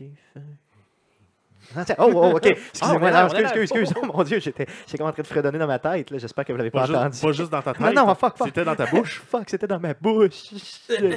[0.00, 0.42] Que du feu.
[0.42, 0.69] Ah, tiens,
[1.98, 2.46] Oh, oh, ok.
[2.46, 3.10] Excusez-moi.
[3.12, 3.92] Ah, excuse, excuse, excuse.
[4.02, 6.10] Oh mon Dieu, j'étais j'étais comme en train de fredonner dans ma tête.
[6.10, 6.18] là.
[6.18, 7.20] J'espère que vous l'avez pas, Pas juste, entendu.
[7.20, 7.80] pas juste dans ta tête.
[7.94, 8.46] Non, non, fuck, fuck.
[8.48, 9.20] C'était dans ta bouche.
[9.28, 10.50] Fuck, c'était dans ma bouche.
[10.88, 11.16] le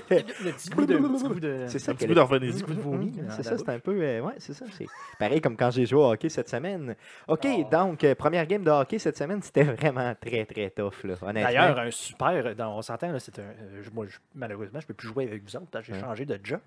[0.51, 1.65] petit goût de.
[1.67, 3.91] C'est ça Un petit bout coup de vomi, Mhm, dans C'est ça, c'est un peu.
[4.01, 4.65] euh, ouais, c'est ça.
[4.77, 4.87] C'est
[5.19, 6.95] pareil comme quand j'ai joué au hockey cette semaine.
[7.27, 7.67] OK, Oh.
[7.71, 11.43] donc, euh, première game de hockey cette semaine, c'était vraiment très, très tough, là, honnêtement.
[11.49, 12.55] D'ailleurs, un super.
[12.55, 13.43] dans- on s'entend, là, c'est un.
[13.43, 15.81] euh, moi, malheureusement, je ne peux plus jouer avec vous autres.
[15.81, 16.59] J'ai changé de job.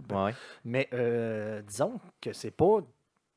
[0.64, 2.78] Mais euh, disons que c'est pas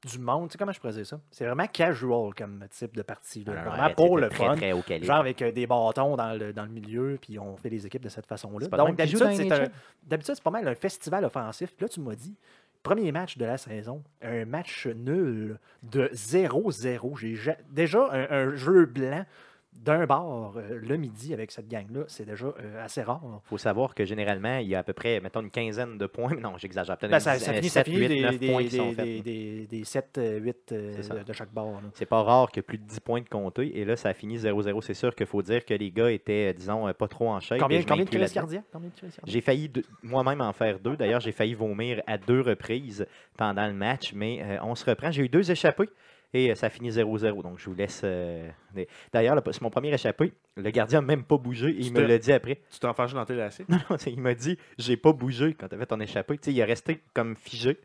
[0.06, 0.48] du monde.
[0.50, 1.20] Tu sais comment je pourrais dire ça?
[1.32, 3.44] C'est vraiment casual comme type de partie.
[3.44, 3.64] là.
[3.64, 4.56] Non, Vraiment pour le très, fun.
[4.56, 5.02] très.
[5.04, 8.04] Genre avec euh, des bâtons dans le, dans le milieu, puis on fait les équipes
[8.04, 8.68] de cette façon-là.
[8.68, 9.68] Donc, d'habitude, c'est un-
[10.04, 11.74] d'habitude, c'est pas mal un festival offensif.
[11.76, 12.36] Puis Là, tu m'as dit,
[12.82, 17.18] premier match de la saison, un match nul de 0-0.
[17.18, 19.26] J'ai ja- déjà un, un jeu blanc
[19.84, 22.02] d'un bar euh, le midi avec cette gang-là.
[22.08, 23.22] C'est déjà euh, assez rare.
[23.46, 26.06] Il faut savoir que généralement, il y a à peu près, mettons, une quinzaine de
[26.06, 26.36] points.
[26.40, 26.98] Non, j'exagère.
[26.98, 28.90] Peut-être Ben, ça, euh, finit, ça sept, finit huit, des, neuf des, points qui sont
[28.90, 29.06] des, faits.
[29.06, 31.16] des, des, des 7, 8 C'est ça.
[31.16, 31.68] de, de chaque bar.
[31.94, 33.78] C'est pas rare que plus de 10 points de compter.
[33.80, 34.82] Et là, ça a fini 0-0.
[34.82, 37.40] C'est sûr qu'il faut dire que les gars étaient, euh, disons, euh, pas trop en
[37.40, 37.60] shape.
[37.60, 38.66] Combien, combien de crises cardiaques?
[39.26, 39.72] J'ai failli
[40.04, 40.96] moi-même en faire deux.
[40.96, 43.06] D'ailleurs, j'ai failli vomir à deux reprises
[43.38, 45.12] pendant le match, mais euh, on se reprend.
[45.12, 45.90] J'ai eu deux échappés
[46.34, 47.42] et euh, ça finit 0-0.
[47.44, 48.02] Donc, je vous laisse.
[48.04, 48.48] euh,
[49.14, 50.34] D'ailleurs, le- c'est mon premier échappé.
[50.58, 52.62] Le gardien n'a même pas bougé et il me l'a dit après.
[52.72, 53.66] Tu t'es enfargé dans tes lacets?
[53.70, 56.38] Non, non, c'est- il m'a dit J'ai pas bougé quand tu fait ton échappé.
[56.38, 57.78] Tu sais, il est resté comme figé.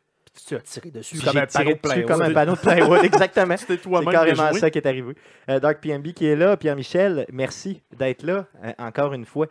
[0.49, 2.59] Tu as tiré dessus comme un tiré panneau de dessus plein comme un panneau de
[2.61, 3.05] plywood.
[3.05, 3.57] Exactement.
[3.57, 4.59] C'était C'est toi-même carrément déjoué.
[4.61, 5.15] ça qui est arrivé.
[5.49, 9.47] Euh, Dark PMB qui est là, Pierre-Michel, merci d'être là euh, encore une fois.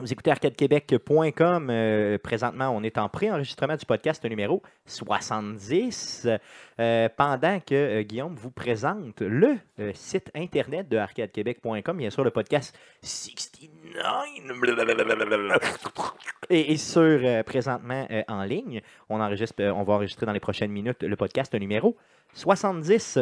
[0.00, 1.68] Vous écoutez arcadequebec.com.
[1.70, 6.26] euh, présentement, on est en pré-enregistrement du podcast numéro 70.
[6.80, 9.58] euh, pendant que euh, Guillaume vous présente le
[9.92, 14.54] site internet de arcadequebec.com, bien sûr le podcast 69
[16.48, 18.80] et, et sur présentement en ligne.
[19.10, 21.98] On va enregistrer dans les prochaines minutes le podcast numéro
[22.32, 23.18] 70.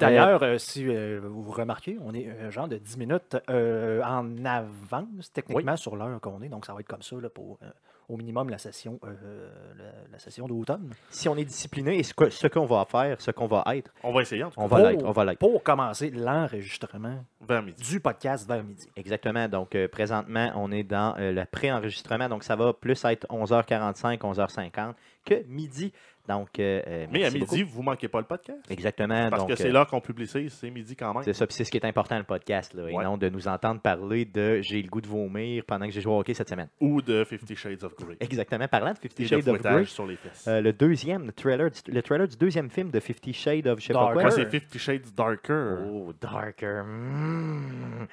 [0.00, 4.44] D'ailleurs, euh, si euh, vous remarquez, on est un genre de 10 minutes euh, en
[4.44, 6.48] avance techniquement sur l'heure qu'on est.
[6.48, 7.66] Donc, ça va être comme ça là, pour euh,
[8.08, 10.90] au minimum la session, euh, la, la session d'automne.
[11.10, 13.92] Si on est discipliné et ce que- ce qu'on va faire, ce qu'on va être,
[14.02, 14.62] On va essayer en tout cas.
[14.62, 15.04] on va Pour- l'être.
[15.04, 15.38] On va l'être.
[15.38, 17.82] Pour commencer l'enregistrement Vers midi.
[17.82, 18.88] du podcast vers midi.
[18.96, 19.48] Exactement.
[19.48, 22.28] Donc, euh, présentement, on est dans euh, le pré-enregistrement.
[22.28, 24.94] Donc, ça va plus être 11h45, 11h50
[25.24, 25.92] que midi.
[26.28, 27.70] Donc, euh, euh, Mais à midi, beaucoup.
[27.72, 28.60] vous manquez pas le podcast.
[28.70, 29.28] Exactement.
[29.28, 31.24] Parce donc, que c'est euh, l'heure qu'on publie, c'est midi quand même.
[31.24, 33.48] C'est ça, puis c'est ce qui est important le podcast, là, et non de nous
[33.48, 36.48] entendre parler de j'ai le goût de vomir pendant que j'ai joué au hockey cette
[36.48, 36.68] semaine.
[36.80, 38.16] Ou de Fifty Shades of Grey.
[38.20, 38.68] Exactement.
[38.68, 40.46] Parlant de Fifty Shades of Grey, fouettage sur les fesses.
[40.46, 43.80] euh, le deuxième, le trailer, du- le trailer du deuxième film de Fifty Shades of
[43.80, 44.12] je sais pas Darker.
[44.14, 44.22] quoi.
[44.22, 45.76] Moi, c'est Fifty Shades Darker.
[45.92, 46.82] Oh, Darker.
[46.84, 48.06] Mm.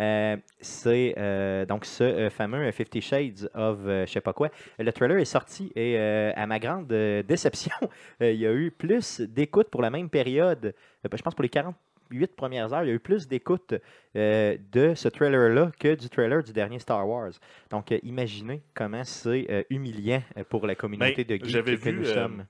[0.00, 1.14] Euh, c'est
[1.68, 4.48] donc ce fameux Fifty Shades of je sais pas quoi.
[4.78, 7.49] Le trailer est sorti et à ma grande déception,
[8.22, 10.66] euh, il y a eu plus d'écoutes pour la même période.
[11.04, 13.74] Euh, je pense pour les 48 premières heures, il y a eu plus d'écoutes
[14.16, 17.32] euh, de ce trailer-là que du trailer du dernier Star Wars.
[17.70, 21.92] Donc, euh, imaginez comment c'est euh, humiliant pour la communauté Ben, de geeks que vu,
[21.92, 22.46] nous euh, sommes.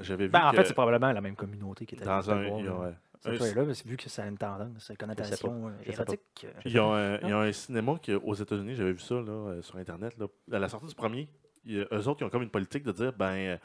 [0.00, 2.42] J'avais vu Ben, en que fait, c'est probablement la même communauté qui était dans un...
[2.42, 2.94] là.
[3.24, 6.46] que vu que ça a une tendance, une connotation érotique.
[6.64, 9.14] Il y, a un, il y a un cinéma qui, aux États-Unis, j'avais vu ça
[9.14, 10.16] là, sur Internet.
[10.18, 11.28] Là, à la sortie du premier,
[11.64, 13.56] il y a- eux autres, ils ont comme une politique de dire ben, euh,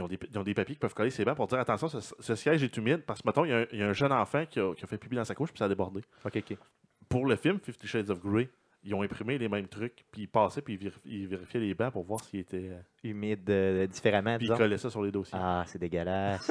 [0.00, 1.88] ils, ont des, ils ont des papiers qui peuvent coller ses bancs pour dire attention,
[1.88, 3.88] ce, ce siège est humide parce que, mettons, il y a un, il y a
[3.88, 5.68] un jeune enfant qui a, qui a fait pipi dans sa couche puis ça a
[5.68, 6.00] débordé.
[6.24, 6.56] Ok, ok.
[7.08, 8.48] Pour le film Fifty Shades of Grey,
[8.82, 11.74] ils ont imprimé les mêmes trucs, puis ils passaient, puis ils, vérif- ils vérifiaient les
[11.74, 12.70] bancs pour voir s'ils étaient.
[12.70, 15.38] euh, Humide euh, différemment, puis ils collaient ça sur les dossiers.
[15.38, 16.50] Ah, c'est dégueulasse.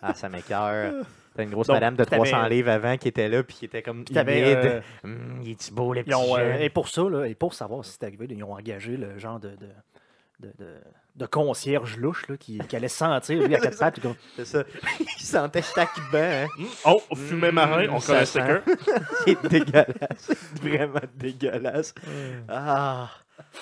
[0.00, 1.04] ah, ça m'écœure.
[1.34, 3.64] T'as une grosse Donc, madame de t'avais- 300 livres avant qui était là, puis qui
[3.64, 4.26] était comme Puis humide.
[4.28, 7.52] euh, Hum, il est-tu beau, les petits ont, euh, et pour ça, là, et pour
[7.52, 9.68] savoir si c'est arrivé, ils ont engagé le genre de, de,
[10.40, 10.80] de, de-
[11.16, 14.00] de concierge louche là, qui, qui allait sentir, lui, à quatre pattes.
[14.00, 14.64] comme, C'est ça.
[15.00, 16.18] il sentait chaque banc.
[16.18, 16.46] Hein?
[16.58, 18.40] Hum, Oh, fumet marin, on ça colle un sent.
[18.40, 19.02] sticker.
[19.24, 19.96] C'est dégueulasse.
[20.18, 21.94] C'est vraiment dégueulasse.
[22.48, 23.10] Ah.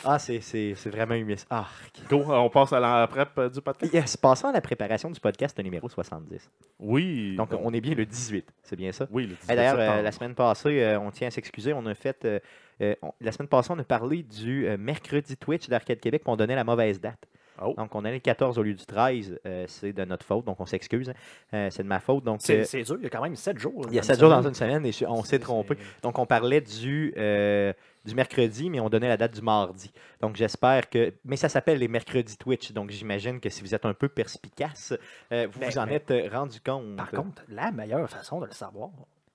[0.05, 1.41] Ah, c'est c'est- c'est vraiment humide.
[1.51, 1.67] Ah,
[2.09, 3.93] Go, on passe à la prep euh, du podcast?
[3.93, 4.17] yes.
[4.17, 6.49] Passons à la préparation du podcast numéro 70.
[6.79, 7.35] Oui.
[7.37, 9.09] Donc, on est bien le 18, c'est bien ça?
[9.11, 11.73] Oui, le 18 Et D'ailleurs, euh, la semaine passée, euh, on tient à s'excuser.
[11.73, 12.25] On a fait.
[12.25, 12.39] euh,
[12.83, 16.31] euh, on- la semaine passée, on a parlé du euh, mercredi Twitch d'Arcade Québec, puis
[16.33, 17.25] on donnait la mauvaise date.
[17.63, 17.75] Oh.
[17.77, 19.39] Donc, on allait le 14 au lieu du 13.
[19.47, 21.11] euh, c'est de notre faute, donc on s'excuse.
[21.11, 21.15] hein.
[21.55, 22.25] Euh, c'est de ma faute.
[22.25, 23.87] Donc, C'est euh, c'est dur, il y a quand même 7 jours.
[23.89, 25.77] il y a dans 7 une jours dans une semaine et on s'est trompé.
[26.03, 27.73] Donc, on parlait du, euh,
[28.05, 29.93] du mercredi, mais on donnait la date du mardi.
[30.21, 31.13] Donc, j'espère que.
[31.25, 32.73] Mais ça s'appelle les mercredis Twitch.
[32.73, 34.97] Donc, j'imagine que si vous êtes un peu perspicace, vous
[35.31, 36.97] Ben, vous en ben, êtes rendu compte.
[36.97, 38.91] Par contre, la meilleure façon de le savoir,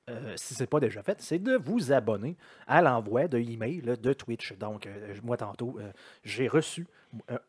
[0.10, 2.36] euh, si ce n'est pas déjà fait, c'est de vous abonner
[2.68, 4.54] à l'envoi de email de Twitch.
[4.58, 5.92] Donc, euh, moi, tantôt, euh,
[6.24, 6.88] j'ai reçu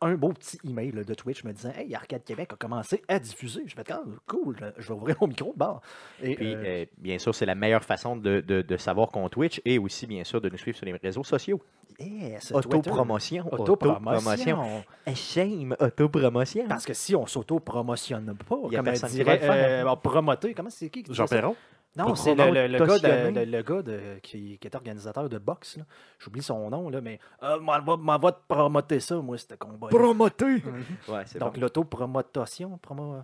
[0.01, 3.61] un beau petit email de Twitch me disant Hey, Arcade Québec a commencé à diffuser.
[3.67, 5.81] Je fais ah, cool, je vais ouvrir mon micro de bord.
[6.21, 9.29] Et, Puis, euh, euh, bien sûr, c'est la meilleure façon de, de- de savoir qu'on
[9.29, 11.61] Twitch et aussi, bien sûr, de nous suivre sur les réseaux sociaux.
[11.99, 13.45] yes, Autopromotion.
[13.53, 14.83] Autopromotion.
[15.13, 16.67] Shame, autopromotion.
[16.67, 19.61] Parce que si on s'auto-promotionne pas, Il y a comme personne qui dirait, va le
[19.61, 19.87] faire.
[19.87, 21.35] euh, promoter, comment c'est qui qui dit Jean ça?
[21.35, 21.55] Perron?
[21.97, 25.27] Non, c'est le, le- le gars, de, le, le gars de- qui, qui est organisateur
[25.27, 25.77] de boxe.
[26.19, 29.87] J'oublie son nom, là, mais euh, m'en va- te promoter ça, moi, ce combat.
[29.89, 30.45] Promoter?
[30.45, 30.85] Mhm.
[31.09, 31.61] Ouais, c'est Donc, bon.
[31.61, 33.17] l'autopromotion, promo.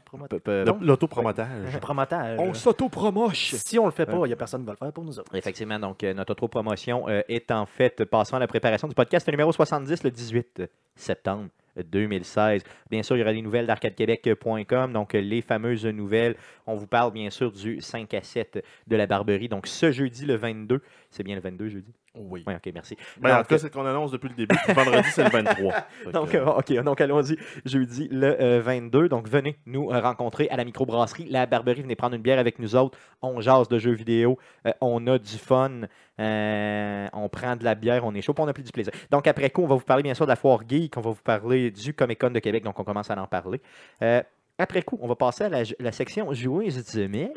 [0.81, 1.77] L'autopromotage.
[1.81, 2.39] promotage.
[2.39, 3.55] On s'autopromoche.
[3.55, 5.17] Si on le fait pas, il n'y a personne qui va le faire pour nous
[5.19, 5.33] autres.
[5.35, 9.27] Effectivement, donc euh, notre autopromotion euh, est en fait passant à la préparation du podcast
[9.29, 10.63] numéro 70 le 18
[10.95, 11.47] septembre
[11.83, 12.63] 2016.
[12.89, 16.35] Bien sûr, il y aura des nouvelles d'arcadequebec.com, donc euh, les fameuses nouvelles.
[16.65, 19.49] On vous parle bien sûr du 5 à 7 de la Barberie.
[19.49, 21.93] Donc ce jeudi le 22, c'est bien le 22 jeudi?
[22.19, 22.43] Oui.
[22.47, 22.97] Oui, ok, merci.
[23.19, 24.55] Ben, en tout cas, c'est qu'on annonce depuis le début.
[24.73, 25.73] Vendredi, c'est le 23.
[26.03, 27.37] Fait Donc, que, euh, OK, donc allons-y.
[27.65, 29.09] Jeudi le euh, 22.
[29.09, 31.27] Donc, venez nous euh, rencontrer à la microbrasserie.
[31.29, 32.97] La Barberie, venez prendre une bière avec nous autres.
[33.21, 34.37] On jase de jeux vidéo.
[34.65, 35.81] euh, on a du fun.
[36.19, 38.03] euh, on prend de la bière.
[38.05, 38.33] On est chaud.
[38.33, 38.91] puis on a plus du plaisir.
[39.11, 40.95] Donc, après coup, on va vous parler bien sûr de la foire geek.
[40.97, 42.63] On va vous parler du Comic Con de Québec.
[42.63, 43.61] Donc, on commence à en parler.
[44.01, 44.21] Euh,
[44.59, 47.31] après coup, on va passer à la, la section jouer de mai.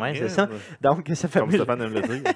[0.00, 0.48] Ouais, c'est ça.
[0.80, 2.22] Donc, ça fait Comme Stéphane aime le dire.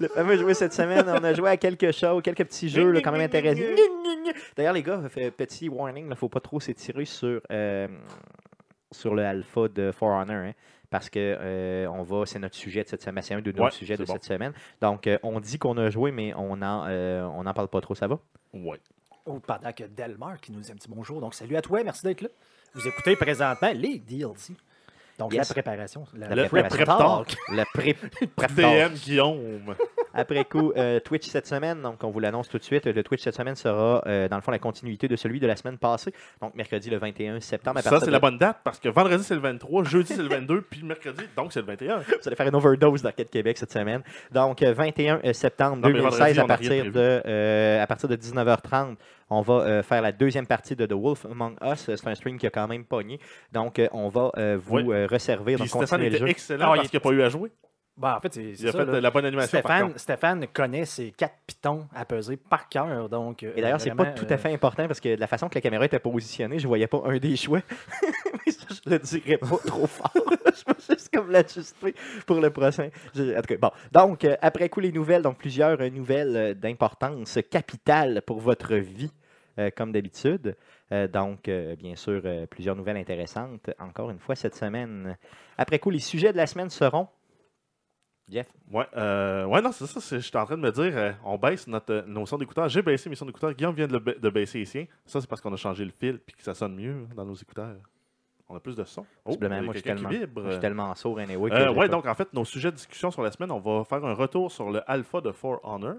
[0.00, 3.00] le fameux jouet cette semaine, on a joué à quelques shows, quelques petits jeux là,
[3.00, 3.60] quand même intéressants.
[4.56, 7.88] D'ailleurs, les gars, fait- petit warning, il ne faut pas trop s'étirer sur, euh,
[8.90, 10.36] sur le alpha de For Honor.
[10.44, 10.52] hein,
[10.90, 13.22] parce que euh, on va, c'est notre sujet de cette semaine.
[13.22, 14.12] C'est un de nos Ouais, sujets de bon.
[14.12, 14.52] cette semaine.
[14.80, 16.86] Donc, euh, on dit qu'on a joué, mais on n'en
[17.34, 17.94] on en parle pas trop.
[17.94, 18.18] Ça va?
[18.52, 18.78] Ouais.
[19.24, 21.20] Oh, pendant que Delmar qui nous dit un petit bonjour.
[21.20, 22.28] Donc, salut à toi, merci d'être là.
[22.74, 24.54] Vous écoutez présentement les DLC.
[25.22, 25.48] Donc, Yes.
[25.48, 26.04] la préparation.
[26.14, 26.84] La, La le préparation.
[26.84, 27.36] prep talk.
[27.48, 28.56] Le pré prep talk.
[28.56, 29.74] DM Guillaume.
[30.14, 32.86] Après coup, euh, Twitch cette semaine, donc on vous l'annonce tout de suite.
[32.86, 35.56] Le Twitch cette semaine sera, euh, dans le fond, la continuité de celui de la
[35.56, 36.12] semaine passée.
[36.40, 37.78] Donc, mercredi le 21 septembre.
[37.78, 40.22] à Ça, c'est de- la bonne date parce que vendredi, c'est le 23, jeudi, c'est
[40.22, 41.98] le 22, puis mercredi, donc c'est le 21.
[41.98, 44.02] Vous allez faire une overdose d'Arcade Québec cette semaine.
[44.30, 48.16] Donc, euh, 21 septembre Non, mais 2016, vendredi, à, partir de, euh, à partir de
[48.16, 48.96] 19h30,
[49.30, 51.90] on va euh, faire la deuxième partie de The Wolf Among Us.
[51.96, 53.18] C'est un stream qui a quand même pogné.
[53.52, 54.92] Donc, euh, on va euh, vous Oui.
[54.92, 56.28] euh, resservir, Puis donc Stéphane le était jeu.
[56.28, 57.50] excellent il parce qu'il n'a pas eu à jouer.
[57.96, 59.00] Bah, en fait, c'est Il a ça, fait là.
[59.00, 59.60] la bonne animation.
[59.96, 63.08] Stéphane, connaît ses quatre pitons à peser par cœur.
[63.10, 65.26] Donc, euh, Et d'ailleurs, c'est pas tout euh, à fait important parce que de la
[65.26, 67.60] façon que la caméra était positionnée, je voyais pas un des choix.
[68.46, 70.10] Mais ça, je le dirais pas trop fort.
[70.16, 71.94] je vais juste comme l'ajuster
[72.26, 72.88] pour le prochain.
[73.14, 73.70] Je- en tout cas, bon.
[73.92, 78.74] Donc, euh, après coup, les nouvelles, donc plusieurs euh, nouvelles euh, d'importance capitale pour votre
[78.74, 79.12] vie,
[79.58, 80.56] euh, comme d'habitude.
[80.92, 85.16] Euh, donc, euh, bien sûr, euh, plusieurs nouvelles intéressantes, encore une fois, cette semaine.
[85.58, 87.06] Après coup, les sujets de la semaine seront.
[88.32, 90.00] Jeff, Ouais, euh, ouais, non, c'est ça.
[90.00, 92.68] c'est- J'étais en train de me dire, euh, on baisse notre, euh, nos sons d'écouteurs.
[92.68, 93.52] J'ai baissé mes sons d'écouteurs.
[93.52, 94.86] Guillaume vient de, le ba- de baisser les siens.
[95.04, 97.34] Ça, c'est parce qu'on a changé le fil puis que ça sonne mieux dans nos
[97.34, 97.76] écouteurs.
[98.48, 99.04] On a plus de son.
[99.24, 100.08] Oh, moi, je suis tellement-
[100.46, 101.50] je suis tellement sourd, anyway.
[101.50, 103.84] que Euh, ouais, donc en fait, nos sujets de discussion sur la semaine, on va
[103.84, 105.96] faire un retour sur le alpha de For Honor.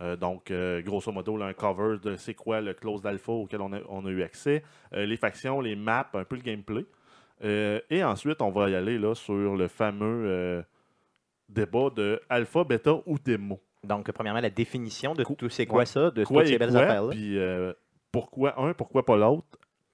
[0.00, 3.60] Euh, donc, euh, grosso modo, là, un cover de c'est quoi le close d'alpha auquel
[3.60, 4.62] on a, on a eu accès,
[4.94, 6.84] euh, les factions, les maps, un peu le gameplay.
[7.42, 10.64] Et ensuite, on va y aller là, sur le fameux
[11.50, 13.60] débat de alpha, bêta ou démo.
[13.84, 15.86] Donc, premièrement, la définition de tout c'est quoi ouais.
[15.86, 17.10] ça, de Quoi toutes ces et belles affaires-là.
[17.10, 17.72] puis euh,
[18.12, 19.46] pourquoi un, pourquoi pas l'autre,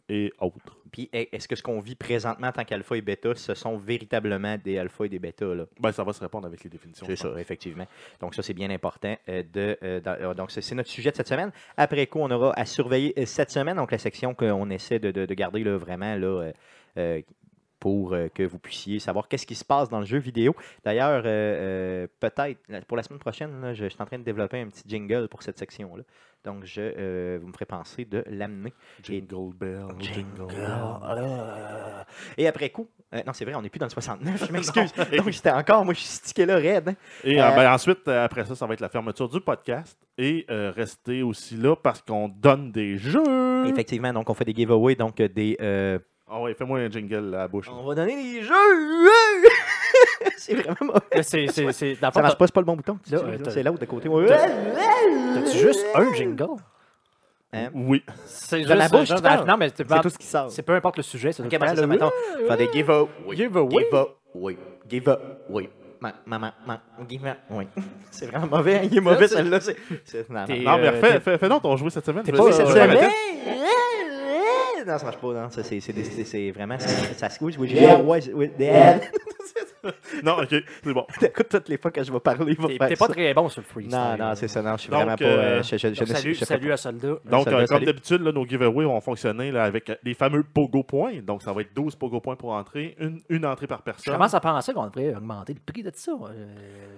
[0.09, 0.77] et autre.
[0.93, 3.77] Puis, est- est-ce que ce qu'on vit présentement en tant qu'alpha et bêta, ce sont
[3.77, 5.45] véritablement des alpha et des bêta?
[5.47, 5.65] Là?
[5.81, 7.05] Ben, ça va se répondre avec les définitions.
[7.07, 7.35] C'est pense.
[7.35, 7.87] ça, effectivement.
[8.21, 9.17] Donc, ça, c'est bien important.
[9.29, 11.51] euh, de, euh, dans- donc, c'est notre sujet de cette semaine.
[11.77, 15.27] Après coup, on aura à surveiller cette semaine, donc la section qu'on essaie de, de-
[15.27, 16.53] de garder là, vraiment là,
[16.99, 17.21] euh,
[17.87, 20.57] pour euh, que vous puissiez savoir qu'est-ce qui se passe dans le jeu vidéo.
[20.85, 24.25] D'ailleurs, euh, euh, peut-être, pour la semaine prochaine, là, je, je suis en train de
[24.25, 26.03] développer un petit jingle pour cette section-là.
[26.45, 28.73] Donc, je, vous me ferez penser de l'amener.
[29.05, 32.05] Jingle bell, jingle, bell.
[32.37, 34.93] Et après coup, non, c'est vrai, on n'est plus dans le 69, je m'excuse.
[35.17, 36.89] Donc, j'étais encore, moi, je suis stické là, raide.
[36.89, 36.95] hein.
[37.23, 39.97] Et euh, ben, ensuite, après ça, ça va être la fermeture du podcast.
[40.19, 43.67] Et rester aussi là parce qu'on donne des jeux.
[43.67, 45.57] Effectivement, donc, on fait des giveaways, donc des.
[46.29, 47.71] Ah ouais, fais-moi un jingle à la bouche.
[47.73, 48.53] on va donner des jeux!
[50.37, 51.01] c'est vraiment mauvais.
[51.15, 52.99] Là, c'est, c'est, c'est, Ça marche pas, c'est pas le bon bouton.
[53.11, 54.09] Là, t'as- c'est l'autre de côté.
[54.09, 56.47] T'as-tu juste un jingle?
[57.53, 57.69] Hein?
[57.75, 58.03] Oui.
[58.27, 59.47] C'est Dans la bouche, tu parles?
[59.47, 60.51] Non, mais c'est, C'est tout ce qui sort.
[60.51, 61.31] c'est peu importe le sujet.
[61.33, 62.11] C'est Ok, tout le c'est ça, là,
[62.49, 62.71] Faire des.
[62.73, 63.37] Giveaway.
[63.37, 64.57] Giveaway.
[64.89, 65.71] Giveaway.
[66.01, 67.37] Ma- Maman, ma, giveaway.
[67.51, 67.67] Oui.
[68.11, 68.77] C'est vraiment mauvais.
[68.77, 69.59] hein, Il est mauvais, celle-là.
[70.29, 72.23] non, mais euh, fais, fais donc ton jouet cette semaine.
[72.23, 73.11] t'es pas cette semaine?
[74.87, 75.33] Non, ça marche pas.
[75.33, 75.51] Non?
[75.51, 76.79] Ça, c'est, c'est, des- c'est, c'est vraiment.
[76.79, 76.89] Ça.
[77.41, 77.55] Oui,
[78.35, 78.51] oui,
[80.25, 80.49] Non, ok,
[80.85, 81.07] c'est bon.
[81.23, 83.13] Écoute, toutes les fois que je vais parler, il va T'es, faire t'es pas ça.
[83.13, 83.97] très bon sur le freestyle.
[83.99, 84.63] Non, non, c'est ça.
[84.63, 85.25] Non, je suis Donc, vraiment pas.
[85.25, 87.09] euh, euh, je, je, je Donc, ne salut, suis- je fais salut pas- à Soldat.
[87.25, 87.87] Donc, Salut, euh, comme salut.
[87.87, 91.21] d'habitude, là, nos giveaways vont fonctionner là, avec euh, les fameux Pogo Points.
[91.23, 94.15] Donc, ça va être 12 Pogo Points pour entrer, une, une entrée par Je personne.
[94.15, 96.13] commence à penser qu'on devrait augmenter le prix de ça.
[96.13, 96.47] Euh,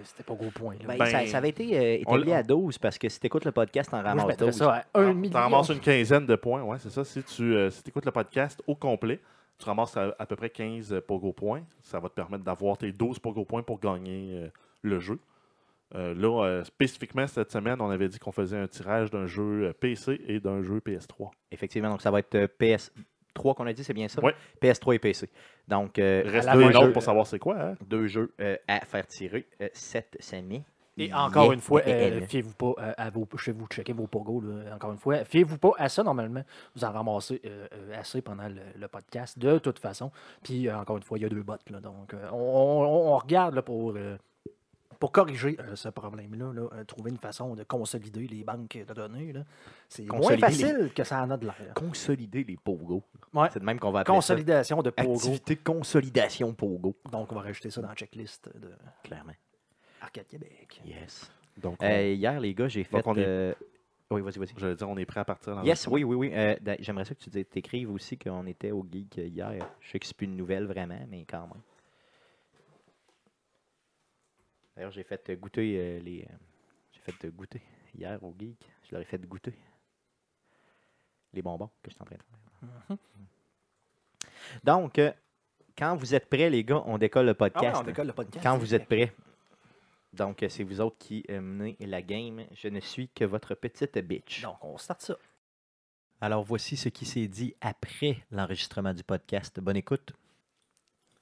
[0.05, 0.75] c'était pas gros point.
[0.75, 0.87] Là.
[0.89, 3.27] Ben, Ben, ça, ça avait été euh, on établi à 12 parce que si tu
[3.27, 4.55] écoutes le podcast, t'en Moi, je ramasses mettrais 12.
[4.57, 5.39] ça à 1 Tu million.
[5.39, 7.05] ramasses une quinzaine de points, ouais, c'est ça.
[7.05, 9.21] Si tu euh, si écoutes le podcast au complet,
[9.59, 11.63] tu ramasses à, à peu près 15 Pogo Points.
[11.83, 14.49] Ça va te permettre d'avoir tes 12 Pogo Points pour gagner euh,
[14.83, 15.19] le jeu.
[15.95, 19.69] Euh, là, euh, spécifiquement cette semaine, on avait dit qu'on faisait un tirage d'un jeu
[19.69, 21.31] euh, PC et d'un jeu PS3.
[21.51, 24.23] Effectivement, donc ça va être euh, PS3 qu'on a dit, c'est bien ça?
[24.23, 24.35] Ouais.
[24.61, 25.31] PS3 et PC.
[25.67, 27.59] Donc, euh, reste deux pour savoir c'est quoi.
[27.59, 27.75] Hein?
[27.87, 29.47] deux jeux euh, à faire tirer.
[29.63, 30.63] Euh, 7 Samy.
[30.99, 33.27] Et encore une fois, euh, fiez-vous pas euh, à vos.
[33.39, 34.41] Chez vous, checkez vos pogos.
[34.41, 36.03] là, encore une fois, fiez-vous pas à ça.
[36.03, 36.43] Normalement,
[36.75, 37.67] vous en ramassez euh,
[37.99, 40.11] assez pendant le, le podcast, de toute façon.
[40.43, 41.69] Puis, encore une fois, il y a deux bottes.
[41.71, 43.95] Là, donc, on, on- on regarde là, pour,
[44.99, 46.53] pour corriger euh, ce problème-là.
[46.53, 49.33] là, euh, trouver une façon de consolider les banques de données.
[49.89, 51.73] C'est moins les- facile que ça en a de l'air.
[51.75, 53.03] Consolider les Pogo.
[53.33, 53.49] Ouais.
[53.53, 55.05] C'est de même qu'on va appeler Consolidation de ça.
[55.05, 55.15] Pogo.
[55.15, 56.97] Activité consolidation Pogo.
[57.13, 58.71] Donc, on va rajouter ça dans la checklist de
[59.05, 59.33] Clairement.
[60.01, 60.81] Arcade Québec.
[60.85, 61.31] Yes.
[61.57, 62.97] Donc, on- Euh, hier, les gars, j'ai fait.
[62.99, 63.55] Donc, on est- euh,
[64.11, 64.55] Oui, vas-y, vas-y.
[64.57, 65.55] j'allais dire, on est prêt à partir.
[65.57, 66.31] dans Yes, oui, oui, oui.
[66.33, 69.69] Euh, d'a- J'aimerais ça que tu t'écrives aussi qu'on était au geek hier.
[69.81, 71.61] Je sais que c'est plus une nouvelle vraiment, mais quand même.
[74.77, 76.23] D'ailleurs, j'ai fait goûter euh, les.
[76.23, 76.35] euh,
[76.93, 77.61] J'ai fait goûter
[77.97, 78.57] hier au geek.
[78.85, 79.53] Je leur ai fait goûter
[81.33, 82.23] les bonbons que je suis en train de
[82.87, 82.97] faire.
[84.65, 85.13] Donc, euh,
[85.77, 87.81] quand vous êtes prêts, les gars, on décolle le Ah ouais, podcast.
[87.81, 88.43] on décolle le podcast.
[88.43, 89.13] Quand vous êtes prêts.
[90.13, 92.43] Donc, euh, c'est vous autres qui euh, menez la game.
[92.55, 94.43] Je ne suis que votre petite bitch.
[94.43, 95.17] Donc, on start ça.
[96.21, 99.61] Alors voici ce qui s'est dit après l'enregistrement du podcast.
[99.61, 100.13] Bonne écoute.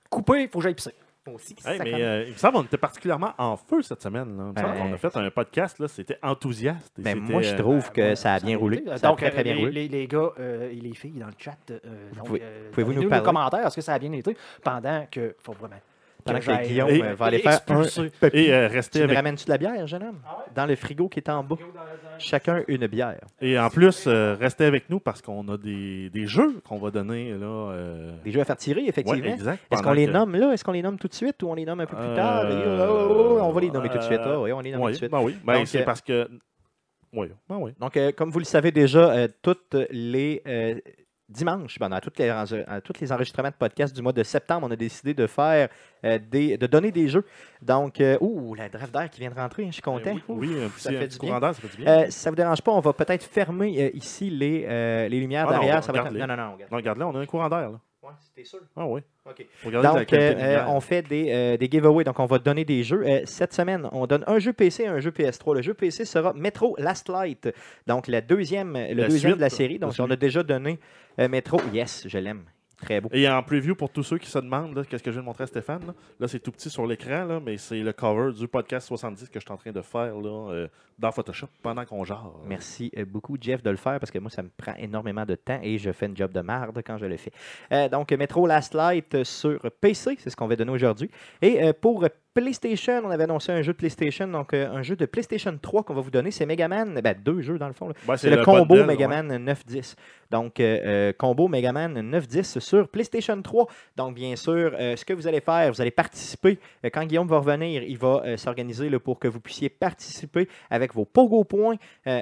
[0.08, 0.94] Coupé, il faut que j'aille pisser.
[1.64, 4.36] Hey, mais euh, il me semble qu'on était particulièrement en feu cette semaine.
[4.36, 4.44] Là.
[4.44, 6.96] Il me semble Ben- qu'on a fait un podcast, là, c'était enthousiaste.
[7.00, 8.84] et Ben, moi, je euh, trouve que ça a bien roulé.
[8.88, 9.72] a Donc, très, très bien les, roulé.
[9.72, 11.80] les- les gars euh, et les filles dans le chat, euh,
[12.24, 13.24] pouvez- euh, pouvez-vous nous donnez-nous parler?
[13.24, 15.80] commentaires, est-ce que ça a bien été pendant que, faut vraiment,
[16.26, 17.82] Pendant que Guillaume euh, va aller faire un.
[18.32, 19.16] Et euh, Tu rester avec.
[19.16, 20.18] ramènes-tu de la bière, jeune homme?
[20.54, 21.56] Dans le frigo qui est en bas.
[22.18, 23.20] Chacun une bière.
[23.40, 26.90] Et en plus, euh, restez avec nous parce qu'on a des, des jeux qu'on va
[26.90, 27.30] donner.
[27.32, 29.24] Là, euh, Des jeux à faire tirer, ouais, effectivement.
[29.32, 29.60] exact.
[29.70, 30.52] Est-ce qu'on les que- nomme là?
[30.52, 32.42] Est-ce qu'on les nomme tout de suite ou on les nomme un peu plus tard?
[32.46, 34.20] Euh, Oh, oh, oh, on va les nommer tout de suite.
[34.24, 35.10] Ah oui, on les nomme Oui, tout de suite.
[35.10, 35.36] ben oui.
[35.44, 36.28] Ben, c'est euh, parce que.
[37.12, 37.72] Oui, ben oui.
[37.80, 40.42] Donc, euh, comme vous le savez déjà, euh, toutes les
[41.28, 42.32] euh, dimanches, ben, dans toutes les,
[42.84, 45.68] tous les enregistrements de podcast du mois de septembre, on a décidé de faire
[46.04, 47.24] euh, des, de donner des jeux.
[47.62, 50.14] Donc, euh, ouh, la draft d'air qui vient de rentrer, hein, je suis content.
[50.14, 51.82] Ben oui, oui, un petit, ça un fait petit du courant d'air, ça fait du
[51.82, 51.92] bien.
[51.92, 55.20] Euh, si ça vous dérange pas, on va peut-être fermer euh, ici les, euh, les
[55.20, 55.82] lumières Ah non, derrière.
[55.84, 56.20] ça va être- regarde-les.
[56.20, 57.70] Non, non, non, non, regarde là, on a un courant d'air.
[58.06, 58.60] Ouais, c'était sûr.
[58.76, 59.00] Ah oui.
[59.28, 59.44] OK.
[59.64, 62.04] Donc, euh, euh, on fait des, euh, des giveaways.
[62.04, 63.02] Donc, on va donner des jeux.
[63.04, 65.56] Euh, cette semaine, on donne un jeu PC et un jeu PS3.
[65.56, 67.48] Le jeu PC sera Metro Last Light.
[67.88, 69.80] Donc, la deuxième, le La deuxième suite, de la série.
[69.80, 70.78] Donc, la on a déjà donné
[71.18, 71.60] euh, Metro.
[71.72, 72.44] Yes, je l'aime.
[72.80, 73.08] Très beau.
[73.12, 75.26] Et en preview, pour tous ceux qui se demandent, là, qu'est-ce que je viens de
[75.26, 78.32] montrer à Stéphane, là, Là, c'est tout petit sur l'écran, là, mais c'est le cover
[78.32, 80.68] du podcast 70 que je suis en train de faire là, euh,
[80.98, 82.18] dans Photoshop pendant qu'on jase.
[82.46, 85.34] Merci euh, beaucoup, Jeff, de le faire parce que moi, ça me prend énormément de
[85.34, 87.32] temps et je fais une job de merde quand je le fais.
[87.72, 91.10] Euh, donc, Metro Last Light sur PC, c'est ce qu'on va donner aujourd'hui.
[91.40, 92.04] Et euh, pour
[92.36, 95.84] PlayStation, on avait annoncé un jeu de PlayStation, donc euh, un jeu de PlayStation 3
[95.84, 96.30] qu'on va vous donner.
[96.30, 97.92] C'est Megaman, ben, deux jeux dans le fond.
[98.06, 99.94] Ouais, C'est le, combo build, Megaman 9-10.
[100.30, 103.66] Donc, euh, euh, combo Megaman 9-10 sur PlayStation 3.
[103.96, 106.58] Donc, bien sûr, euh, ce que vous allez faire, vous allez participer.
[106.92, 111.44] Quand Guillaume va revenir, il va s'organiser pour que vous puissiez participer avec vos Pogo
[111.44, 111.76] points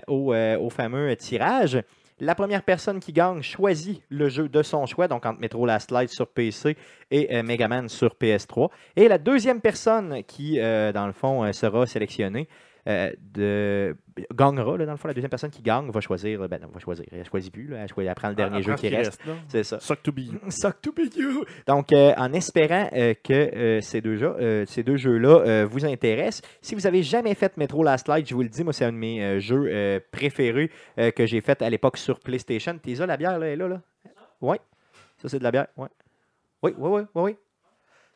[0.09, 1.81] au, fameux tirage.
[2.21, 5.91] La première personne qui gagne choisit le jeu de son choix, donc entre Metro Last
[5.91, 6.77] Light sur PC
[7.11, 8.71] et euh, Megaman sur PS3.
[8.97, 12.49] Et la deuxième personne qui, dans le fond, sera sélectionnée
[12.87, 13.97] euh, de,
[14.35, 16.79] gagnera, là, dans le fond, la deuxième personne qui gagne va choisir, ben non, va
[16.81, 18.89] choisir, elle ne choisit plus, là, elle, choisit- elle prend le dernier Elle jeu qui
[18.89, 19.21] reste.
[19.49, 19.81] C'est ça.
[19.81, 20.39] Suck to be you.
[20.51, 21.45] Suck to be you.
[21.67, 26.75] Donc, euh, en espérant euh, que ces deux, jeux, ces deux jeux-là vous intéressent, si
[26.75, 28.97] vous n'avez jamais fait Metro Last Light, je vous le dis, moi, c'est un de
[28.99, 32.79] mes jeux préférés que j'ai fait à l'époque sur PlayStation.
[32.79, 33.81] T'es là, la bière, là, elle est là, là?
[34.41, 34.57] Oui.
[35.19, 35.67] Ça, c'est de la bière.
[35.77, 35.89] Ouais.
[36.63, 37.37] Oui, oui, oui, oui, oui.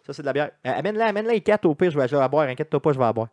[0.06, 0.50] Ça, c'est de la bière.
[0.64, 2.48] Amène-la, amène-la les quatre au pire, je vais, je vais la boire.
[2.48, 3.28] Inquiète-toi pas, je vais la boire.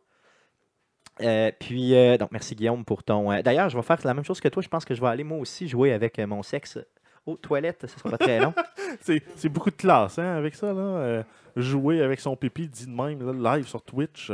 [1.21, 3.31] Euh, puis, euh, donc, merci Guillaume pour ton.
[3.31, 4.61] euh, D'ailleurs, je vais faire la même chose que toi.
[4.61, 6.77] Je pense que je vais aller moi aussi jouer avec mon sexe
[7.25, 7.87] aux toilettes.
[7.87, 8.53] Ça sera pas très long.
[9.01, 10.73] C'est beaucoup de classe hein, avec ça.
[10.73, 11.23] Là.
[11.55, 14.31] Jouer avec son pipi dit de même là, live sur Twitch.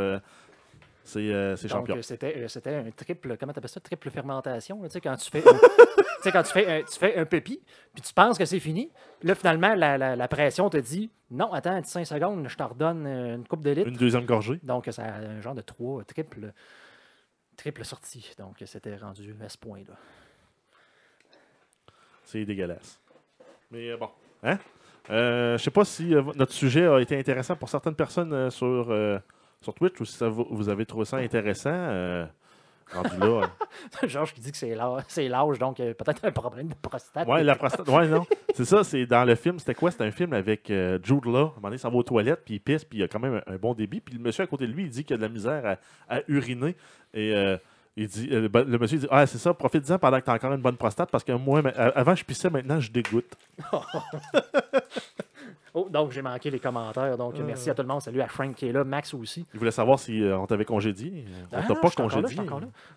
[1.03, 1.95] C'est euh, c'est Donc, champion.
[1.97, 5.15] euh, c'était, euh, c'était un triple, comment t'appelles ça, triple fermentation, là, tu sais, quand
[5.15, 5.53] tu fais, un-
[5.97, 7.59] tu sais, quand tu fais, un, tu fais un pépi,
[7.93, 11.09] puis tu penses que c'est fini, puis là, finalement, la, la- la pression te dit,
[11.31, 13.87] non, attends 5 secondes, je t'en redonne une coupe de litres.
[13.89, 14.59] Une deuxième gorgée.
[14.63, 16.51] Donc, ça a un genre de trois triple,
[17.57, 18.31] triple sortie.
[18.37, 19.93] Donc, c'était rendu à ce point-là.
[22.23, 22.99] C'est dégueulasse.
[23.71, 24.09] Mais euh, bon.
[24.43, 24.57] Hein?
[25.09, 28.49] Euh, je sais pas si euh, notre sujet a été intéressant pour certaines personnes euh,
[28.49, 29.17] sur, euh,
[29.61, 31.69] sur Twitch ou si ça vous, vous avez trouvé ça intéressant.
[31.71, 32.25] euh,
[32.93, 33.49] rendu là.
[34.03, 36.73] euh, Georges qui dit que c'est l'âge, c'est l'âge, donc euh, peut-être un problème de
[36.73, 37.25] prostate.
[37.27, 37.87] Ouais, la prostate.
[37.87, 38.25] Ouais, non.
[38.53, 39.59] C'est ça, c'est dans le film.
[39.59, 39.91] C'était quoi?
[39.91, 41.35] C'était un film avec euh, Jude Law.
[41.35, 43.07] À un moment donné, il s'en va aux toilettes, puis il pisse, puis il a
[43.07, 44.01] quand même un, un bon débit.
[44.01, 45.77] Puis le monsieur à côté de lui, il dit qu'il a de la misère
[46.09, 46.75] à, à uriner.
[47.13, 47.55] Et euh,
[47.95, 50.33] il dit, euh, ben, le monsieur dit Ah, c'est ça, profite-en pendant que tu as
[50.33, 51.61] encore une bonne prostate, parce que moi,
[51.95, 53.37] avant, je pissais, maintenant, je dégoûte.
[55.73, 57.17] Oh, donc, j'ai manqué les commentaires.
[57.17, 58.01] Donc, merci à tout le monde.
[58.01, 59.45] Salut à Frank qui est là, Max aussi.
[59.53, 61.23] Il voulait savoir si euh, on t'avait congédié.
[61.51, 62.35] On Ah, t'a pas congédié.
[62.35, 62.43] là.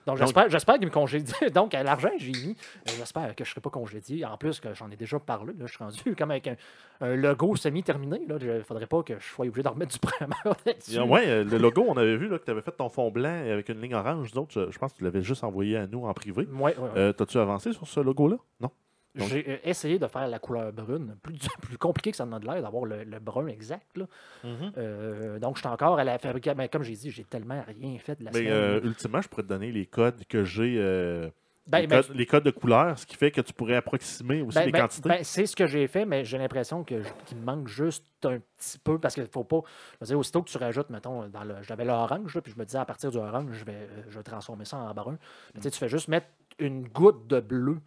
[0.06, 1.32] Donc, j'espère, j'espère qu'il me congédie.
[1.54, 2.56] Donc, à l'argent, j'ai mis.
[2.88, 4.24] Euh, J'espère que je ne serai pas congédié.
[4.24, 5.52] En plus, que j'en ai déjà parlé.
[5.58, 6.56] Là, je suis rendu comme avec un,
[7.00, 8.22] un logo semi-terminé.
[8.26, 8.36] là.
[8.40, 10.34] Il ne faudrait pas que je sois obligé d'en remettre du primer
[10.66, 10.98] là-dessus.
[10.98, 13.68] Euh, le logo, on avait vu là, que tu avais fait ton fond blanc avec
[13.68, 14.32] une ligne orange.
[14.32, 16.46] D'autres, je, je pense que tu l'avais juste envoyé à nous en privé.
[16.52, 16.88] Ouais, ouais, ouais.
[16.96, 18.36] Euh, T'as-tu avancé sur ce logo-là?
[18.60, 18.70] Non?
[19.14, 21.16] Donc- J'ai euh, essayé de faire la couleur brune.
[21.22, 23.96] Plus, plus compliqué que ça en a de l'air d'avoir le, le brun exact.
[23.96, 24.06] là.
[24.44, 26.56] Euh, donc, je suis encore à la fabrication.
[26.56, 28.52] Mais comme j'ai dit, j'ai tellement rien fait de la Mais semaine.
[28.52, 30.76] euh, ultimement, je pourrais te donner les codes que j'ai.
[30.78, 31.28] euh,
[31.66, 34.42] Ben, les, ben, codes, les codes de couleur, ce qui fait que tu pourrais approximer
[34.42, 35.08] aussi Ben, les ben, quantités.
[35.08, 36.98] ben, c'est ce que j'ai fait, mais j'ai l'impression qu'il
[37.36, 39.60] me manque juste un petit peu parce qu'il faut pas.
[39.94, 41.54] Je veux dire, aussitôt que tu rajoutes, mettons, dans le.
[41.62, 44.64] J'avais l'orange, puis je me disais à partir du orange, je vais, je vais transformer
[44.64, 45.16] ça en brun.
[45.54, 46.26] Mais tu sais, tu fais juste mettre
[46.58, 47.78] une goutte de bleu.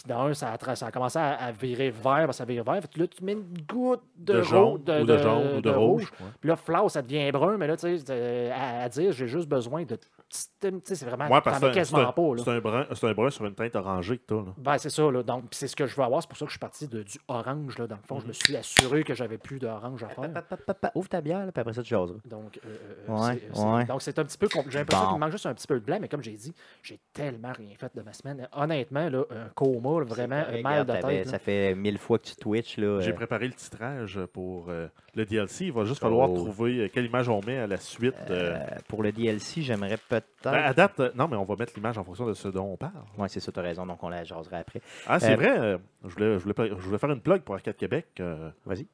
[0.00, 2.32] Puis dans un, ça a, tra- ça a commencé à, à virer vert, parce que
[2.34, 2.80] ça vire vert.
[2.82, 5.60] Fait que là, tu mets une goutte de, de jaune, ou de, de- jaune ou
[5.60, 6.12] de, rouge.
[6.20, 6.26] ouais.
[6.40, 9.26] Puis là, flau, ça devient brun, mais là, tu sais, c'est- à, à dire, j'ai
[9.26, 9.96] juste besoin de.
[9.96, 11.26] Tu sais, c'est vraiment.
[11.28, 12.42] Ouais, parce que c'est un- quasiment pas, là.
[12.44, 14.36] c'est un, brun- c'est un brun sur une teinte orangée que tu as.
[14.36, 14.52] Là.
[14.58, 15.22] Ben, c'est ça, là.
[15.22, 16.20] Donc, c'est ce que je veux avoir.
[16.22, 17.86] C'est pour ça que je suis parti de, du orange, là.
[17.86, 20.30] Dans le fond, je me suis assuré que j'avais plus d'orange à faire.
[20.32, 22.18] Pa, pa, pa, pa, Ouvre ta bière, là, puis après ça, tu jaseras.
[22.26, 22.76] Donc, euh,
[23.08, 23.84] euh, Ouais, c'est- ouais.
[23.86, 25.10] donc c'est un petit peu J'ai l'impression Bon.
[25.12, 27.52] qu'il me manque juste un petit peu de blanc, mais comme j'ai dit, j'ai tellement
[27.56, 28.46] rien fait de ma semaine.
[28.52, 31.28] Honnêtement, là, un coma, vraiment, un mal de tête.
[31.28, 32.76] Ça fait mille fois que tu twitches.
[32.78, 35.66] Là, J'ai euh, préparé le titrage pour euh, le DLC.
[35.66, 36.34] Il va juste falloir Oh.
[36.34, 38.14] trouver euh, quelle image on met à la suite.
[38.30, 38.54] euh.
[38.54, 40.26] euh, pour le DLC, j'aimerais peut-être.
[40.44, 42.76] Ben, à date, non, mais on va mettre l'image en fonction de ce dont on
[42.76, 42.92] parle.
[43.16, 44.80] Ouais, c'est ça, tu as raison, donc on la jasera après.
[45.06, 45.58] Ah, c'est vrai.
[45.58, 48.06] euh, je, voulais, je, voulais, pas- je voulais faire une plug pour Arcade Québec.
[48.20, 48.86] euh, Vas-y.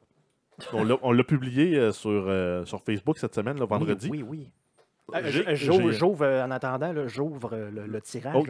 [1.02, 4.08] on l'a- publié euh, sur, euh, sur Facebook cette semaine, le vendredi.
[4.10, 4.50] Oui, oui.
[5.12, 8.42] J'ouvre, j'ai- j'ouvre, euh, en attendant, j'ouvre euh, le, le tirage.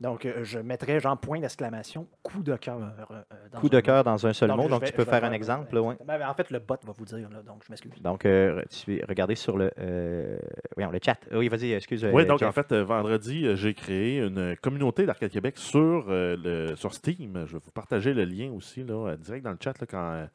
[0.00, 2.78] Donc, euh, je mettrai genre point d'exclamation, coup de cœur.
[2.78, 4.92] euh, euh, dans Coup de un- cœur dans un seul Donc, mot, donc vais- tu
[4.92, 5.72] peux faire un exemple.
[5.74, 5.94] là, ouais.
[6.04, 7.92] Ben, en fait, le bot va vous dire, là, donc je m'excuse.
[8.02, 10.36] Donc, euh, tu, regardez sur le, euh,
[10.76, 11.18] voyons, le chat.
[11.32, 12.04] Oui, vas-y, excuse.
[12.12, 12.48] Oui, euh, donc Jeff.
[12.48, 16.92] en fait, euh, vendredi, euh, j'ai créé une communauté d'Arcade Québec sur, euh, le, sur
[16.92, 17.44] Steam.
[17.46, 20.10] Je vais vous partager le lien aussi, là, euh, direct dans le chat, là, quand,
[20.12, 20.26] euh,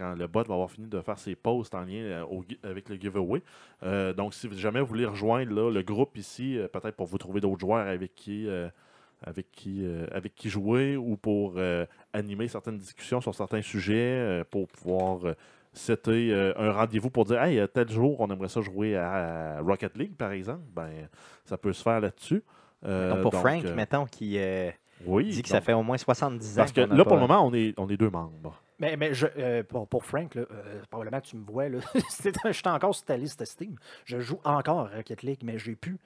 [0.00, 2.88] quand le bot va avoir fini de faire ses posts en lien euh, au avec
[2.88, 3.42] le giveaway.
[3.82, 7.18] Euh, donc, si jamais vous voulez rejoindre là, le groupe ici, euh, peut-être pour vous
[7.18, 8.68] trouver d'autres joueurs avec qui, euh,
[9.22, 11.58] avec qui, avec qui jouer ou pour
[12.14, 15.34] animer certaines discussions sur certains sujets, pour pouvoir
[16.08, 19.94] euh, un rendez-vous pour dire Hey, tel jour, on aimerait ça jouer à, à Rocket
[19.98, 20.88] League, par exemple, ben,
[21.44, 22.42] ça peut se faire là-dessus.
[22.82, 24.38] Donc, pour donc, Frank, mettons, qui
[25.04, 26.62] oui, dit que donc, ça fait au moins 70 ans.
[26.62, 28.62] Parce que là, pour le moment, on est, on est deux membres.
[28.80, 31.78] Mais, mais je, euh, pour, pour Frank, là, euh, probablement que tu me vois, là,
[31.94, 33.76] je suis encore sur ta liste Steam.
[34.04, 35.98] Je joue encore à Rocket League, mais j'ai plus.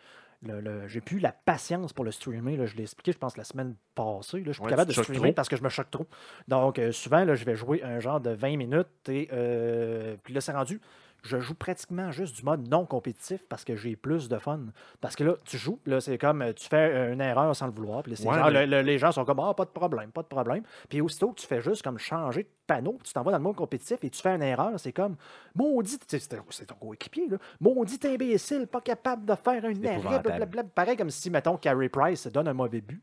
[0.46, 2.58] Le, le- j'ai plus la patience pour le streamer.
[2.58, 2.66] là.
[2.66, 4.40] Je l'ai expliqué, je pense, la semaine passée.
[4.40, 4.44] Là.
[4.48, 6.06] Je suis plus Ouais, capable de streamer parce que je me choque trop.
[6.48, 8.88] Donc, euh, souvent, là, je vais jouer un genre de 20 minutes.
[9.08, 10.80] Et, euh, puis là, c'est rendu
[11.24, 14.60] je joue pratiquement juste du mode non compétitif parce que j'ai plus de fun.
[15.00, 17.66] Parce que là, tu joues, là, c'est comme euh, tu fais euh, une erreur sans
[17.66, 18.02] le vouloir.
[18.02, 19.70] Puis là, c'est Ouais, genre, mais- le- le- les gens sont comme Ah, pas de
[19.70, 20.62] problème, pas de problème.
[20.88, 23.42] Puis aussitôt que tu fais juste comme changer de panneau, tu t'en vas dans le
[23.42, 25.16] mode compétitif et tu fais une erreur, c'est comme
[25.54, 27.38] Maudit, c'est ton coéquipier, là.
[27.60, 30.22] Maudit imbécile, pas capable de faire un arrêt, épouvantable.
[30.24, 30.64] blablabla.
[30.64, 33.02] Pareil comme si, mettons, Carey Price donne un mauvais but.